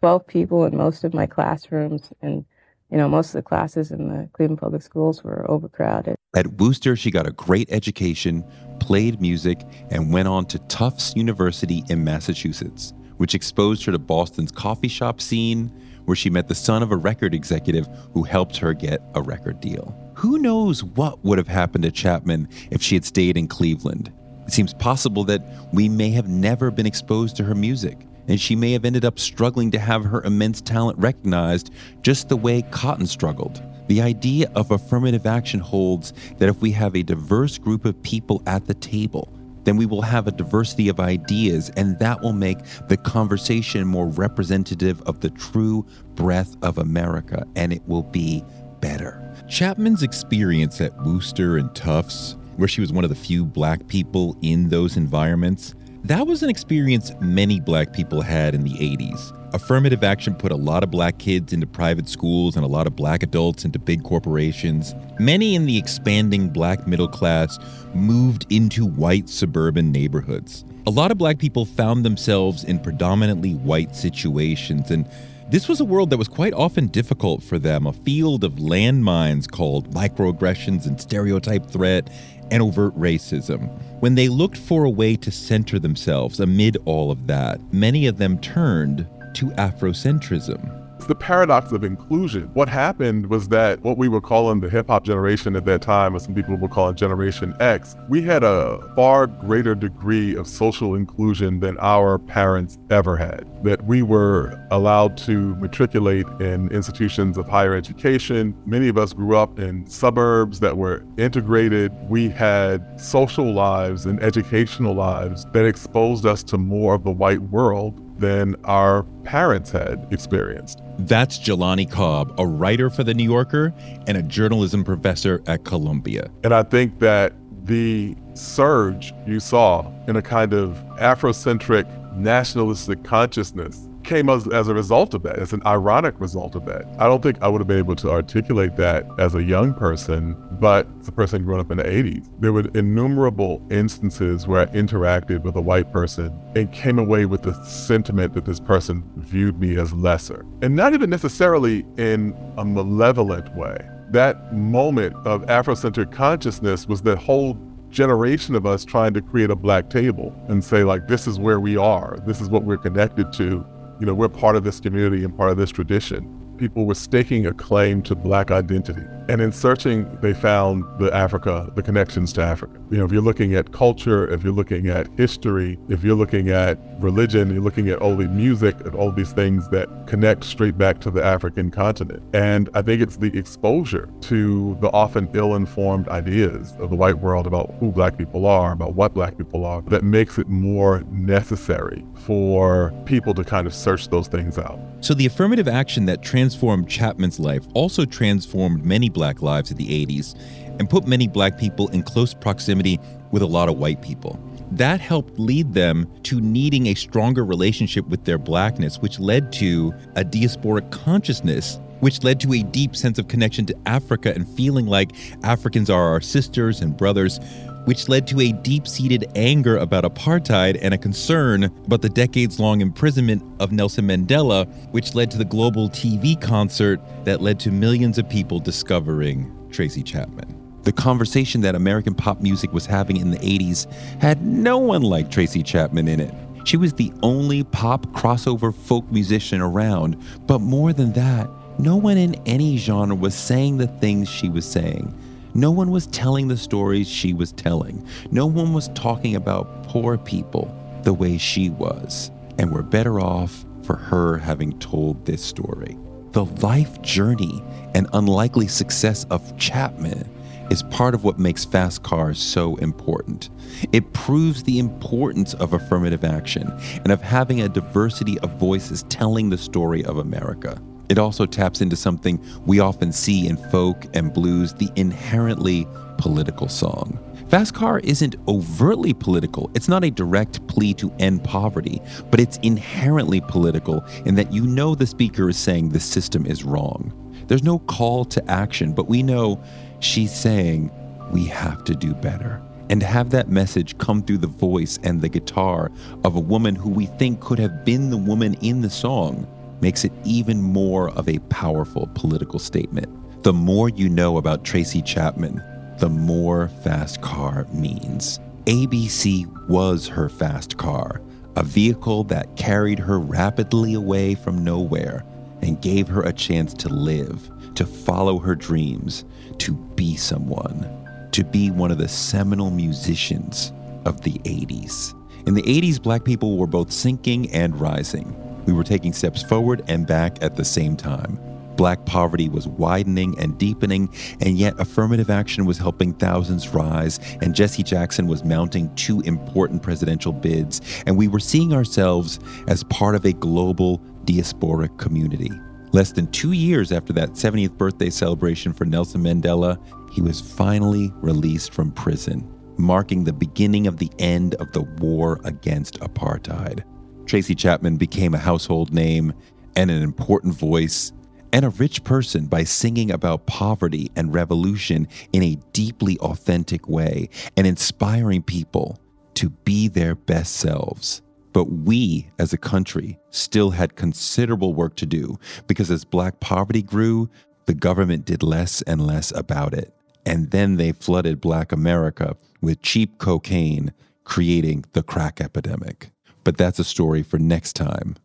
12 0.00 0.24
people 0.24 0.64
in 0.66 0.76
most 0.76 1.02
of 1.02 1.12
my 1.12 1.26
classrooms, 1.26 2.12
and 2.22 2.44
you 2.90 2.98
know, 2.98 3.08
most 3.08 3.28
of 3.28 3.32
the 3.32 3.42
classes 3.42 3.90
in 3.90 4.08
the 4.08 4.28
Cleveland 4.34 4.60
Public 4.60 4.82
Schools 4.82 5.24
were 5.24 5.50
overcrowded. 5.50 6.14
At 6.36 6.52
Wooster, 6.58 6.94
she 6.94 7.10
got 7.10 7.26
a 7.26 7.32
great 7.32 7.68
education, 7.72 8.44
played 8.84 9.18
music, 9.18 9.62
and 9.90 10.12
went 10.12 10.28
on 10.28 10.44
to 10.44 10.58
Tufts 10.58 11.16
University 11.16 11.82
in 11.88 12.04
Massachusetts, 12.04 12.92
which 13.16 13.34
exposed 13.34 13.82
her 13.86 13.92
to 13.92 13.98
Boston's 13.98 14.52
coffee 14.52 14.88
shop 14.88 15.22
scene, 15.22 15.72
where 16.04 16.14
she 16.14 16.28
met 16.28 16.48
the 16.48 16.54
son 16.54 16.82
of 16.82 16.92
a 16.92 16.96
record 16.96 17.32
executive 17.32 17.88
who 18.12 18.22
helped 18.22 18.58
her 18.58 18.74
get 18.74 19.00
a 19.14 19.22
record 19.22 19.58
deal. 19.58 19.96
Who 20.16 20.38
knows 20.38 20.84
what 20.84 21.24
would 21.24 21.38
have 21.38 21.48
happened 21.48 21.84
to 21.84 21.90
Chapman 21.90 22.46
if 22.70 22.82
she 22.82 22.94
had 22.94 23.06
stayed 23.06 23.38
in 23.38 23.48
Cleveland? 23.48 24.12
It 24.46 24.52
seems 24.52 24.74
possible 24.74 25.24
that 25.24 25.42
we 25.72 25.88
may 25.88 26.10
have 26.10 26.28
never 26.28 26.70
been 26.70 26.84
exposed 26.84 27.36
to 27.36 27.44
her 27.44 27.54
music 27.54 28.06
and 28.28 28.40
she 28.40 28.56
may 28.56 28.72
have 28.72 28.84
ended 28.84 29.04
up 29.04 29.18
struggling 29.18 29.70
to 29.70 29.78
have 29.78 30.04
her 30.04 30.22
immense 30.22 30.60
talent 30.60 30.98
recognized 30.98 31.70
just 32.02 32.28
the 32.28 32.36
way 32.36 32.62
Cotten 32.62 33.06
struggled. 33.06 33.62
The 33.86 34.00
idea 34.00 34.50
of 34.54 34.70
affirmative 34.70 35.26
action 35.26 35.60
holds 35.60 36.12
that 36.38 36.48
if 36.48 36.60
we 36.60 36.70
have 36.72 36.96
a 36.96 37.02
diverse 37.02 37.58
group 37.58 37.84
of 37.84 38.02
people 38.02 38.42
at 38.46 38.66
the 38.66 38.74
table, 38.74 39.32
then 39.64 39.76
we 39.76 39.86
will 39.86 40.02
have 40.02 40.26
a 40.26 40.32
diversity 40.32 40.88
of 40.88 41.00
ideas, 41.00 41.70
and 41.76 41.98
that 41.98 42.20
will 42.20 42.32
make 42.32 42.58
the 42.88 42.96
conversation 42.96 43.86
more 43.86 44.08
representative 44.08 45.00
of 45.02 45.20
the 45.20 45.30
true 45.30 45.86
breadth 46.14 46.56
of 46.62 46.78
America, 46.78 47.46
and 47.56 47.72
it 47.72 47.82
will 47.86 48.02
be 48.02 48.44
better. 48.80 49.20
Chapman's 49.48 50.02
experience 50.02 50.80
at 50.80 50.96
Wooster 51.04 51.56
and 51.56 51.74
Tufts, 51.74 52.36
where 52.56 52.68
she 52.68 52.80
was 52.80 52.92
one 52.92 53.04
of 53.04 53.10
the 53.10 53.16
few 53.16 53.44
black 53.44 53.86
people 53.88 54.36
in 54.42 54.68
those 54.68 54.96
environments, 54.96 55.74
that 56.04 56.26
was 56.26 56.42
an 56.42 56.50
experience 56.50 57.12
many 57.20 57.60
black 57.60 57.94
people 57.94 58.20
had 58.20 58.54
in 58.54 58.62
the 58.62 58.74
80s. 58.74 59.32
Affirmative 59.54 60.04
action 60.04 60.34
put 60.34 60.52
a 60.52 60.56
lot 60.56 60.82
of 60.82 60.90
black 60.90 61.16
kids 61.16 61.54
into 61.54 61.66
private 61.66 62.10
schools 62.10 62.56
and 62.56 62.64
a 62.64 62.68
lot 62.68 62.86
of 62.86 62.94
black 62.94 63.22
adults 63.22 63.64
into 63.64 63.78
big 63.78 64.02
corporations. 64.02 64.94
Many 65.18 65.54
in 65.54 65.64
the 65.64 65.78
expanding 65.78 66.50
black 66.50 66.86
middle 66.86 67.08
class 67.08 67.58
moved 67.94 68.44
into 68.50 68.84
white 68.84 69.30
suburban 69.30 69.92
neighborhoods. 69.92 70.66
A 70.86 70.90
lot 70.90 71.10
of 71.10 71.16
black 71.16 71.38
people 71.38 71.64
found 71.64 72.04
themselves 72.04 72.64
in 72.64 72.80
predominantly 72.80 73.54
white 73.54 73.96
situations, 73.96 74.90
and 74.90 75.08
this 75.50 75.68
was 75.68 75.78
a 75.78 75.84
world 75.84 76.10
that 76.10 76.16
was 76.16 76.28
quite 76.28 76.52
often 76.52 76.88
difficult 76.88 77.42
for 77.42 77.58
them, 77.58 77.86
a 77.86 77.92
field 77.92 78.44
of 78.44 78.54
landmines 78.54 79.50
called 79.50 79.90
microaggressions 79.94 80.86
and 80.86 81.00
stereotype 81.00 81.66
threat 81.66 82.10
and 82.54 82.62
overt 82.62 82.96
racism. 82.96 83.68
When 83.98 84.14
they 84.14 84.28
looked 84.28 84.56
for 84.56 84.84
a 84.84 84.90
way 84.90 85.16
to 85.16 85.32
center 85.32 85.80
themselves 85.80 86.38
amid 86.38 86.76
all 86.84 87.10
of 87.10 87.26
that, 87.26 87.60
many 87.72 88.06
of 88.06 88.16
them 88.18 88.38
turned 88.38 89.08
to 89.34 89.46
Afrocentrism. 89.46 90.83
It's 91.04 91.08
the 91.10 91.14
paradox 91.14 91.70
of 91.70 91.84
inclusion. 91.84 92.48
What 92.54 92.66
happened 92.66 93.26
was 93.26 93.48
that 93.48 93.78
what 93.82 93.98
we 93.98 94.08
were 94.08 94.22
calling 94.22 94.60
the 94.60 94.70
hip 94.70 94.86
hop 94.86 95.04
generation 95.04 95.54
at 95.54 95.66
that 95.66 95.82
time, 95.82 96.16
or 96.16 96.18
some 96.18 96.34
people 96.34 96.56
were 96.56 96.66
calling 96.66 96.94
Generation 96.94 97.54
X, 97.60 97.94
we 98.08 98.22
had 98.22 98.42
a 98.42 98.80
far 98.96 99.26
greater 99.26 99.74
degree 99.74 100.34
of 100.34 100.48
social 100.48 100.94
inclusion 100.94 101.60
than 101.60 101.76
our 101.78 102.18
parents 102.18 102.78
ever 102.88 103.18
had. 103.18 103.44
That 103.62 103.84
we 103.84 104.00
were 104.00 104.58
allowed 104.70 105.18
to 105.18 105.54
matriculate 105.56 106.24
in 106.40 106.70
institutions 106.70 107.36
of 107.36 107.46
higher 107.48 107.74
education. 107.74 108.56
Many 108.64 108.88
of 108.88 108.96
us 108.96 109.12
grew 109.12 109.36
up 109.36 109.58
in 109.58 109.86
suburbs 109.86 110.58
that 110.60 110.78
were 110.78 111.04
integrated. 111.18 111.92
We 112.08 112.30
had 112.30 112.98
social 112.98 113.52
lives 113.52 114.06
and 114.06 114.22
educational 114.22 114.94
lives 114.94 115.44
that 115.52 115.66
exposed 115.66 116.24
us 116.24 116.42
to 116.44 116.56
more 116.56 116.94
of 116.94 117.04
the 117.04 117.12
white 117.12 117.42
world 117.42 118.00
than 118.18 118.56
our 118.64 119.02
parents 119.24 119.70
had 119.70 120.06
experienced. 120.10 120.80
That's 120.98 121.38
Jelani 121.38 121.90
Cobb, 121.90 122.34
a 122.38 122.46
writer 122.46 122.90
for 122.90 123.04
The 123.04 123.14
New 123.14 123.24
Yorker 123.24 123.74
and 124.06 124.16
a 124.16 124.22
journalism 124.22 124.84
professor 124.84 125.42
at 125.46 125.64
Columbia. 125.64 126.30
And 126.42 126.54
I 126.54 126.62
think 126.62 126.98
that 127.00 127.32
the 127.64 128.14
surge 128.34 129.14
you 129.26 129.40
saw 129.40 129.90
in 130.06 130.16
a 130.16 130.22
kind 130.22 130.52
of 130.52 130.76
Afrocentric 130.98 131.86
nationalistic 132.14 133.02
consciousness 133.02 133.88
came 134.04 134.28
as, 134.28 134.46
as 134.48 134.68
a 134.68 134.74
result 134.74 135.14
of 135.14 135.22
that. 135.22 135.38
It's 135.38 135.52
an 135.52 135.62
ironic 135.66 136.18
result 136.18 136.54
of 136.54 136.64
that. 136.66 136.84
I 136.98 137.06
don't 137.06 137.22
think 137.22 137.42
I 137.42 137.48
would 137.48 137.60
have 137.60 137.68
been 137.68 137.78
able 137.78 137.96
to 137.96 138.10
articulate 138.10 138.76
that 138.76 139.06
as 139.18 139.34
a 139.34 139.42
young 139.42 139.74
person, 139.74 140.36
but 140.60 140.86
as 141.00 141.08
a 141.08 141.12
person 141.12 141.44
growing 141.44 141.60
up 141.60 141.70
in 141.70 141.78
the 141.78 141.84
80s, 141.84 142.28
there 142.40 142.52
were 142.52 142.64
innumerable 142.74 143.66
instances 143.70 144.46
where 144.46 144.62
I 144.62 144.66
interacted 144.66 145.42
with 145.42 145.56
a 145.56 145.60
white 145.60 145.92
person 145.92 146.38
and 146.54 146.70
came 146.72 146.98
away 146.98 147.26
with 147.26 147.42
the 147.42 147.54
sentiment 147.64 148.34
that 148.34 148.44
this 148.44 148.60
person 148.60 149.02
viewed 149.16 149.58
me 149.58 149.76
as 149.76 149.92
lesser. 149.92 150.44
And 150.62 150.76
not 150.76 150.94
even 150.94 151.10
necessarily 151.10 151.84
in 151.96 152.36
a 152.56 152.64
malevolent 152.64 153.54
way. 153.56 153.76
That 154.10 154.54
moment 154.54 155.16
of 155.26 155.42
Afrocentric 155.46 156.12
consciousness 156.12 156.86
was 156.86 157.02
the 157.02 157.16
whole 157.16 157.58
generation 157.94 158.56
of 158.56 158.66
us 158.66 158.84
trying 158.84 159.14
to 159.14 159.22
create 159.22 159.50
a 159.50 159.56
black 159.56 159.88
table 159.88 160.34
and 160.48 160.62
say 160.62 160.82
like 160.82 161.06
this 161.06 161.28
is 161.28 161.38
where 161.38 161.60
we 161.60 161.76
are 161.76 162.18
this 162.26 162.40
is 162.40 162.48
what 162.48 162.64
we're 162.64 162.76
connected 162.76 163.32
to 163.32 163.64
you 164.04 164.08
know, 164.08 164.14
we're 164.14 164.28
part 164.28 164.54
of 164.54 164.64
this 164.64 164.80
community 164.80 165.24
and 165.24 165.34
part 165.34 165.50
of 165.50 165.56
this 165.56 165.70
tradition. 165.70 166.28
people 166.58 166.84
were 166.84 166.94
staking 166.94 167.46
a 167.46 167.54
claim 167.54 168.02
to 168.02 168.14
black 168.14 168.50
identity. 168.50 169.00
And 169.28 169.40
in 169.40 169.52
searching, 169.52 170.18
they 170.20 170.34
found 170.34 170.84
the 170.98 171.12
Africa, 171.14 171.72
the 171.74 171.82
connections 171.82 172.32
to 172.34 172.42
Africa. 172.42 172.78
You 172.90 172.98
know, 172.98 173.04
if 173.06 173.12
you're 173.12 173.22
looking 173.22 173.54
at 173.54 173.72
culture, 173.72 174.30
if 174.30 174.44
you're 174.44 174.52
looking 174.52 174.88
at 174.88 175.08
history, 175.16 175.78
if 175.88 176.04
you're 176.04 176.14
looking 176.14 176.50
at 176.50 176.78
religion, 176.98 177.50
you're 177.50 177.62
looking 177.62 177.88
at 177.88 177.98
all 178.00 178.16
the 178.16 178.28
music 178.28 178.78
and 178.80 178.94
all 178.94 179.10
these 179.10 179.32
things 179.32 179.68
that 179.70 179.88
connect 180.06 180.44
straight 180.44 180.76
back 180.76 181.00
to 181.00 181.10
the 181.10 181.24
African 181.24 181.70
continent. 181.70 182.22
And 182.34 182.68
I 182.74 182.82
think 182.82 183.00
it's 183.00 183.16
the 183.16 183.36
exposure 183.36 184.10
to 184.22 184.76
the 184.80 184.90
often 184.92 185.28
ill-informed 185.34 186.08
ideas 186.08 186.74
of 186.78 186.90
the 186.90 186.96
white 186.96 187.18
world 187.18 187.46
about 187.46 187.74
who 187.80 187.92
black 187.92 188.18
people 188.18 188.46
are, 188.46 188.72
about 188.72 188.94
what 188.94 189.14
black 189.14 189.38
people 189.38 189.64
are, 189.64 189.80
that 189.82 190.04
makes 190.04 190.38
it 190.38 190.48
more 190.48 191.02
necessary 191.10 192.04
for 192.14 192.92
people 193.06 193.32
to 193.34 193.44
kind 193.44 193.66
of 193.66 193.74
search 193.74 194.08
those 194.08 194.28
things 194.28 194.58
out. 194.58 194.78
So 195.00 195.12
the 195.12 195.26
affirmative 195.26 195.68
action 195.68 196.06
that 196.06 196.22
transformed 196.22 196.88
Chapman's 196.88 197.38
life 197.38 197.66
also 197.74 198.04
transformed 198.04 198.84
many 198.84 199.10
black 199.14 199.40
lives 199.40 199.70
in 199.70 199.78
the 199.78 200.06
80s 200.06 200.38
and 200.78 200.90
put 200.90 201.06
many 201.06 201.26
black 201.26 201.58
people 201.58 201.88
in 201.88 202.02
close 202.02 202.34
proximity 202.34 203.00
with 203.30 203.42
a 203.42 203.46
lot 203.46 203.68
of 203.68 203.78
white 203.78 204.02
people. 204.02 204.38
That 204.70 205.00
helped 205.00 205.38
lead 205.38 205.72
them 205.74 206.10
to 206.24 206.40
needing 206.40 206.88
a 206.88 206.94
stronger 206.94 207.44
relationship 207.44 208.06
with 208.08 208.24
their 208.24 208.38
blackness, 208.38 208.98
which 208.98 209.18
led 209.20 209.52
to 209.54 209.94
a 210.16 210.24
diasporic 210.24 210.90
consciousness, 210.90 211.78
which 212.00 212.22
led 212.24 212.40
to 212.40 212.52
a 212.52 212.62
deep 212.62 212.96
sense 212.96 213.18
of 213.18 213.28
connection 213.28 213.66
to 213.66 213.76
Africa 213.86 214.32
and 214.34 214.48
feeling 214.48 214.86
like 214.86 215.12
Africans 215.42 215.88
are 215.88 216.08
our 216.08 216.20
sisters 216.20 216.80
and 216.80 216.96
brothers, 216.96 217.38
which 217.84 218.08
led 218.08 218.26
to 218.28 218.40
a 218.40 218.52
deep 218.52 218.86
seated 218.86 219.30
anger 219.34 219.76
about 219.76 220.04
apartheid 220.04 220.78
and 220.80 220.94
a 220.94 220.98
concern 220.98 221.64
about 221.64 222.02
the 222.02 222.08
decades 222.08 222.58
long 222.58 222.80
imprisonment 222.80 223.42
of 223.60 223.72
Nelson 223.72 224.06
Mandela, 224.06 224.66
which 224.92 225.14
led 225.14 225.30
to 225.30 225.38
the 225.38 225.44
global 225.44 225.88
TV 225.88 226.40
concert 226.40 227.00
that 227.24 227.40
led 227.40 227.60
to 227.60 227.70
millions 227.70 228.18
of 228.18 228.28
people 228.28 228.58
discovering 228.58 229.50
Tracy 229.70 230.02
Chapman. 230.02 230.60
The 230.82 230.92
conversation 230.92 231.62
that 231.62 231.74
American 231.74 232.14
pop 232.14 232.42
music 232.42 232.72
was 232.72 232.84
having 232.84 233.16
in 233.16 233.30
the 233.30 233.38
80s 233.38 233.90
had 234.20 234.44
no 234.44 234.78
one 234.78 235.02
like 235.02 235.30
Tracy 235.30 235.62
Chapman 235.62 236.08
in 236.08 236.20
it. 236.20 236.34
She 236.64 236.76
was 236.76 236.94
the 236.94 237.12
only 237.22 237.64
pop 237.64 238.06
crossover 238.08 238.74
folk 238.74 239.10
musician 239.10 239.60
around, 239.60 240.16
but 240.46 240.60
more 240.60 240.92
than 240.92 241.12
that, 241.12 241.48
no 241.78 241.96
one 241.96 242.16
in 242.16 242.34
any 242.46 242.76
genre 242.76 243.16
was 243.16 243.34
saying 243.34 243.78
the 243.78 243.86
things 243.86 244.28
she 244.28 244.48
was 244.48 244.64
saying. 244.64 245.12
No 245.56 245.70
one 245.70 245.92
was 245.92 246.08
telling 246.08 246.48
the 246.48 246.56
stories 246.56 247.08
she 247.08 247.32
was 247.32 247.52
telling. 247.52 248.04
No 248.32 248.44
one 248.44 248.72
was 248.72 248.88
talking 248.88 249.36
about 249.36 249.84
poor 249.84 250.18
people 250.18 250.74
the 251.04 251.14
way 251.14 251.38
she 251.38 251.70
was. 251.70 252.32
And 252.58 252.72
we're 252.72 252.82
better 252.82 253.20
off 253.20 253.64
for 253.84 253.94
her 253.94 254.36
having 254.36 254.76
told 254.80 255.24
this 255.24 255.44
story. 255.44 255.96
The 256.32 256.46
life 256.46 257.00
journey 257.02 257.62
and 257.94 258.08
unlikely 258.14 258.66
success 258.66 259.26
of 259.30 259.56
Chapman 259.56 260.28
is 260.70 260.82
part 260.84 261.14
of 261.14 261.22
what 261.22 261.38
makes 261.38 261.64
fast 261.64 262.02
cars 262.02 262.40
so 262.40 262.74
important. 262.76 263.50
It 263.92 264.12
proves 264.12 264.64
the 264.64 264.80
importance 264.80 265.54
of 265.54 265.72
affirmative 265.72 266.24
action 266.24 266.72
and 266.96 267.12
of 267.12 267.22
having 267.22 267.60
a 267.60 267.68
diversity 267.68 268.40
of 268.40 268.58
voices 268.58 269.04
telling 269.04 269.50
the 269.50 269.58
story 269.58 270.04
of 270.04 270.18
America. 270.18 270.80
It 271.08 271.18
also 271.18 271.46
taps 271.46 271.80
into 271.80 271.96
something 271.96 272.42
we 272.66 272.80
often 272.80 273.12
see 273.12 273.46
in 273.46 273.56
folk 273.56 274.06
and 274.14 274.32
blues 274.32 274.72
the 274.72 274.90
inherently 274.96 275.86
political 276.16 276.68
song. 276.68 277.18
Fast 277.48 277.74
Car 277.74 278.00
isn't 278.00 278.36
overtly 278.48 279.12
political. 279.12 279.70
It's 279.74 279.88
not 279.88 280.02
a 280.02 280.10
direct 280.10 280.66
plea 280.66 280.94
to 280.94 281.12
end 281.18 281.44
poverty, 281.44 282.00
but 282.30 282.40
it's 282.40 282.56
inherently 282.62 283.40
political 283.42 284.04
in 284.24 284.34
that 284.36 284.52
you 284.52 284.66
know 284.66 284.94
the 284.94 285.06
speaker 285.06 285.48
is 285.50 285.58
saying 285.58 285.90
the 285.90 286.00
system 286.00 286.46
is 286.46 286.64
wrong. 286.64 287.12
There's 287.46 287.62
no 287.62 287.80
call 287.80 288.24
to 288.26 288.50
action, 288.50 288.92
but 288.92 289.08
we 289.08 289.22
know 289.22 289.62
she's 290.00 290.34
saying 290.34 290.90
we 291.30 291.44
have 291.46 291.84
to 291.84 291.94
do 291.94 292.14
better. 292.14 292.62
And 292.90 293.02
have 293.02 293.30
that 293.30 293.48
message 293.48 293.96
come 293.98 294.22
through 294.22 294.38
the 294.38 294.46
voice 294.46 294.98
and 295.02 295.20
the 295.20 295.28
guitar 295.28 295.90
of 296.24 296.36
a 296.36 296.40
woman 296.40 296.74
who 296.74 296.90
we 296.90 297.06
think 297.06 297.40
could 297.40 297.58
have 297.58 297.84
been 297.84 298.10
the 298.10 298.16
woman 298.16 298.54
in 298.54 298.80
the 298.80 298.90
song 298.90 299.46
makes 299.84 300.02
it 300.02 300.12
even 300.24 300.62
more 300.62 301.10
of 301.10 301.28
a 301.28 301.38
powerful 301.50 302.08
political 302.14 302.58
statement. 302.58 303.06
The 303.42 303.52
more 303.52 303.90
you 303.90 304.08
know 304.08 304.38
about 304.38 304.64
Tracy 304.64 305.02
Chapman, 305.02 305.62
the 305.98 306.08
more 306.08 306.68
fast 306.82 307.20
car 307.20 307.66
means. 307.70 308.40
ABC 308.64 309.46
was 309.68 310.08
her 310.08 310.30
fast 310.30 310.78
car, 310.78 311.20
a 311.56 311.62
vehicle 311.62 312.24
that 312.24 312.56
carried 312.56 312.98
her 312.98 313.18
rapidly 313.18 313.92
away 313.92 314.34
from 314.34 314.64
nowhere 314.64 315.22
and 315.60 315.82
gave 315.82 316.08
her 316.08 316.22
a 316.22 316.32
chance 316.32 316.72
to 316.72 316.88
live, 316.88 317.50
to 317.74 317.84
follow 317.84 318.38
her 318.38 318.54
dreams, 318.54 319.26
to 319.58 319.74
be 319.96 320.16
someone, 320.16 321.28
to 321.32 321.44
be 321.44 321.70
one 321.70 321.90
of 321.90 321.98
the 321.98 322.08
seminal 322.08 322.70
musicians 322.70 323.70
of 324.06 324.22
the 324.22 324.38
80s. 324.44 325.12
In 325.46 325.52
the 325.52 325.62
80s, 325.62 326.02
black 326.02 326.24
people 326.24 326.56
were 326.56 326.66
both 326.66 326.90
sinking 326.90 327.52
and 327.52 327.78
rising. 327.78 328.34
We 328.66 328.72
were 328.72 328.84
taking 328.84 329.12
steps 329.12 329.42
forward 329.42 329.82
and 329.88 330.06
back 330.06 330.42
at 330.42 330.56
the 330.56 330.64
same 330.64 330.96
time. 330.96 331.38
Black 331.76 332.04
poverty 332.06 332.48
was 332.48 332.68
widening 332.68 333.38
and 333.38 333.58
deepening, 333.58 334.08
and 334.40 334.56
yet 334.56 334.78
affirmative 334.78 335.30
action 335.30 335.64
was 335.64 335.78
helping 335.78 336.12
thousands 336.14 336.68
rise, 336.68 337.18
and 337.40 337.54
Jesse 337.54 337.82
Jackson 337.82 338.26
was 338.26 338.44
mounting 338.44 338.94
two 338.94 339.20
important 339.22 339.82
presidential 339.82 340.32
bids, 340.32 340.80
and 341.06 341.16
we 341.16 341.28
were 341.28 341.40
seeing 341.40 341.72
ourselves 341.72 342.38
as 342.68 342.84
part 342.84 343.14
of 343.14 343.24
a 343.24 343.32
global 343.32 343.98
diasporic 344.24 344.96
community. 344.98 345.50
Less 345.92 346.12
than 346.12 346.26
two 346.28 346.52
years 346.52 346.92
after 346.92 347.12
that 347.12 347.30
70th 347.30 347.76
birthday 347.76 348.10
celebration 348.10 348.72
for 348.72 348.84
Nelson 348.84 349.22
Mandela, 349.22 349.78
he 350.12 350.22
was 350.22 350.40
finally 350.40 351.12
released 351.16 351.72
from 351.72 351.92
prison, 351.92 352.48
marking 352.78 353.24
the 353.24 353.32
beginning 353.32 353.86
of 353.86 353.98
the 353.98 354.10
end 354.18 354.54
of 354.56 354.72
the 354.72 354.82
war 354.82 355.40
against 355.44 356.00
apartheid. 356.00 356.82
Tracy 357.26 357.54
Chapman 357.54 357.96
became 357.96 358.34
a 358.34 358.38
household 358.38 358.92
name 358.92 359.32
and 359.76 359.90
an 359.90 360.02
important 360.02 360.54
voice 360.54 361.12
and 361.52 361.64
a 361.64 361.70
rich 361.70 362.04
person 362.04 362.46
by 362.46 362.64
singing 362.64 363.10
about 363.10 363.46
poverty 363.46 364.10
and 364.16 364.34
revolution 364.34 365.08
in 365.32 365.42
a 365.42 365.56
deeply 365.72 366.18
authentic 366.18 366.88
way 366.88 367.28
and 367.56 367.66
inspiring 367.66 368.42
people 368.42 368.98
to 369.34 369.50
be 369.50 369.88
their 369.88 370.14
best 370.14 370.56
selves. 370.56 371.22
But 371.52 371.66
we 371.66 372.28
as 372.38 372.52
a 372.52 372.58
country 372.58 373.18
still 373.30 373.70
had 373.70 373.96
considerable 373.96 374.74
work 374.74 374.96
to 374.96 375.06
do 375.06 375.38
because 375.66 375.90
as 375.90 376.04
black 376.04 376.40
poverty 376.40 376.82
grew, 376.82 377.30
the 377.66 377.74
government 377.74 378.24
did 378.26 378.42
less 378.42 378.82
and 378.82 379.06
less 379.06 379.32
about 379.34 379.72
it. 379.72 379.94
And 380.26 380.50
then 380.50 380.76
they 380.76 380.92
flooded 380.92 381.40
black 381.40 381.72
America 381.72 382.36
with 382.60 382.82
cheap 382.82 383.18
cocaine, 383.18 383.92
creating 384.24 384.84
the 384.92 385.02
crack 385.02 385.40
epidemic 385.40 386.10
but 386.44 386.56
that's 386.56 386.78
a 386.78 386.84
story 386.84 387.22
for 387.22 387.38
next 387.38 387.74
time. 387.74 388.16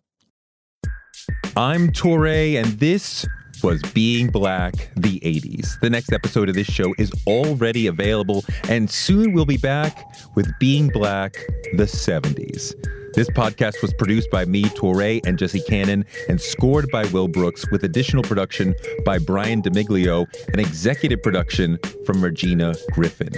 I'm 1.55 1.89
Touré, 1.89 2.55
and 2.55 2.67
this 2.79 3.25
was 3.63 3.81
Being 3.93 4.29
Black 4.29 4.73
the 4.95 5.19
80s. 5.19 5.79
The 5.81 5.89
next 5.89 6.13
episode 6.13 6.49
of 6.49 6.55
this 6.55 6.67
show 6.67 6.93
is 6.97 7.11
already 7.27 7.87
available, 7.87 8.45
and 8.67 8.89
soon 8.89 9.33
we'll 9.33 9.45
be 9.45 9.57
back 9.57 10.05
with 10.35 10.51
Being 10.59 10.89
Black 10.89 11.33
the 11.73 11.83
70s. 11.83 12.73
This 13.13 13.29
podcast 13.31 13.81
was 13.81 13.93
produced 13.93 14.29
by 14.29 14.45
me, 14.45 14.63
Touré, 14.63 15.19
and 15.25 15.37
Jesse 15.37 15.61
Cannon, 15.61 16.05
and 16.27 16.39
scored 16.39 16.89
by 16.91 17.05
Will 17.07 17.27
Brooks, 17.27 17.69
with 17.71 17.83
additional 17.83 18.23
production 18.23 18.75
by 19.03 19.17
Brian 19.17 19.61
DeMiglio 19.61 20.25
and 20.47 20.59
executive 20.59 21.21
production 21.21 21.79
from 22.05 22.23
Regina 22.23 22.75
Griffin. 22.91 23.31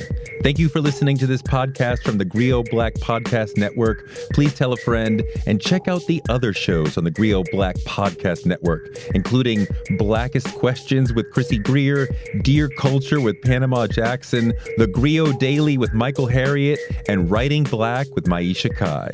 Thank 0.44 0.60
you 0.60 0.70
for 0.70 0.82
listening 0.82 1.18
to 1.20 1.28
this 1.28 1.42
podcast 1.42 2.04
from 2.04 2.18
the 2.18 2.26
Grio 2.26 2.64
Black 2.64 2.94
Podcast 2.96 3.58
Network. 3.58 4.08
Please 4.34 4.54
tell 4.54 4.74
a 4.74 4.78
friend 4.78 5.24
and 5.46 5.62
check 5.62 5.88
out 5.88 6.06
the 6.08 6.22
other 6.30 6.54
shows 6.54 6.98
on 6.98 7.04
the 7.04 7.12
Grio 7.12 7.44
Black 7.52 7.76
Podcast 7.78 8.46
Network, 8.46 8.88
including 9.16 9.68
Blackest 9.98 10.54
Questions 10.56 11.14
with 11.14 11.32
Chrissy 11.32 11.58
Greer, 11.58 12.08
Dear 12.42 12.70
Culture 12.78 13.22
with 13.22 13.42
Panama 13.42 13.88
Jackson, 13.88 14.54
The 14.78 14.88
Grio 14.88 15.32
Daily 15.34 15.78
with 15.78 15.94
Michael 15.94 16.28
Harriot, 16.28 16.78
and 17.08 17.32
Writing 17.32 17.64
Black 17.64 18.08
with 18.16 18.26
Maiysha 18.26 18.76
Kai. 18.76 19.12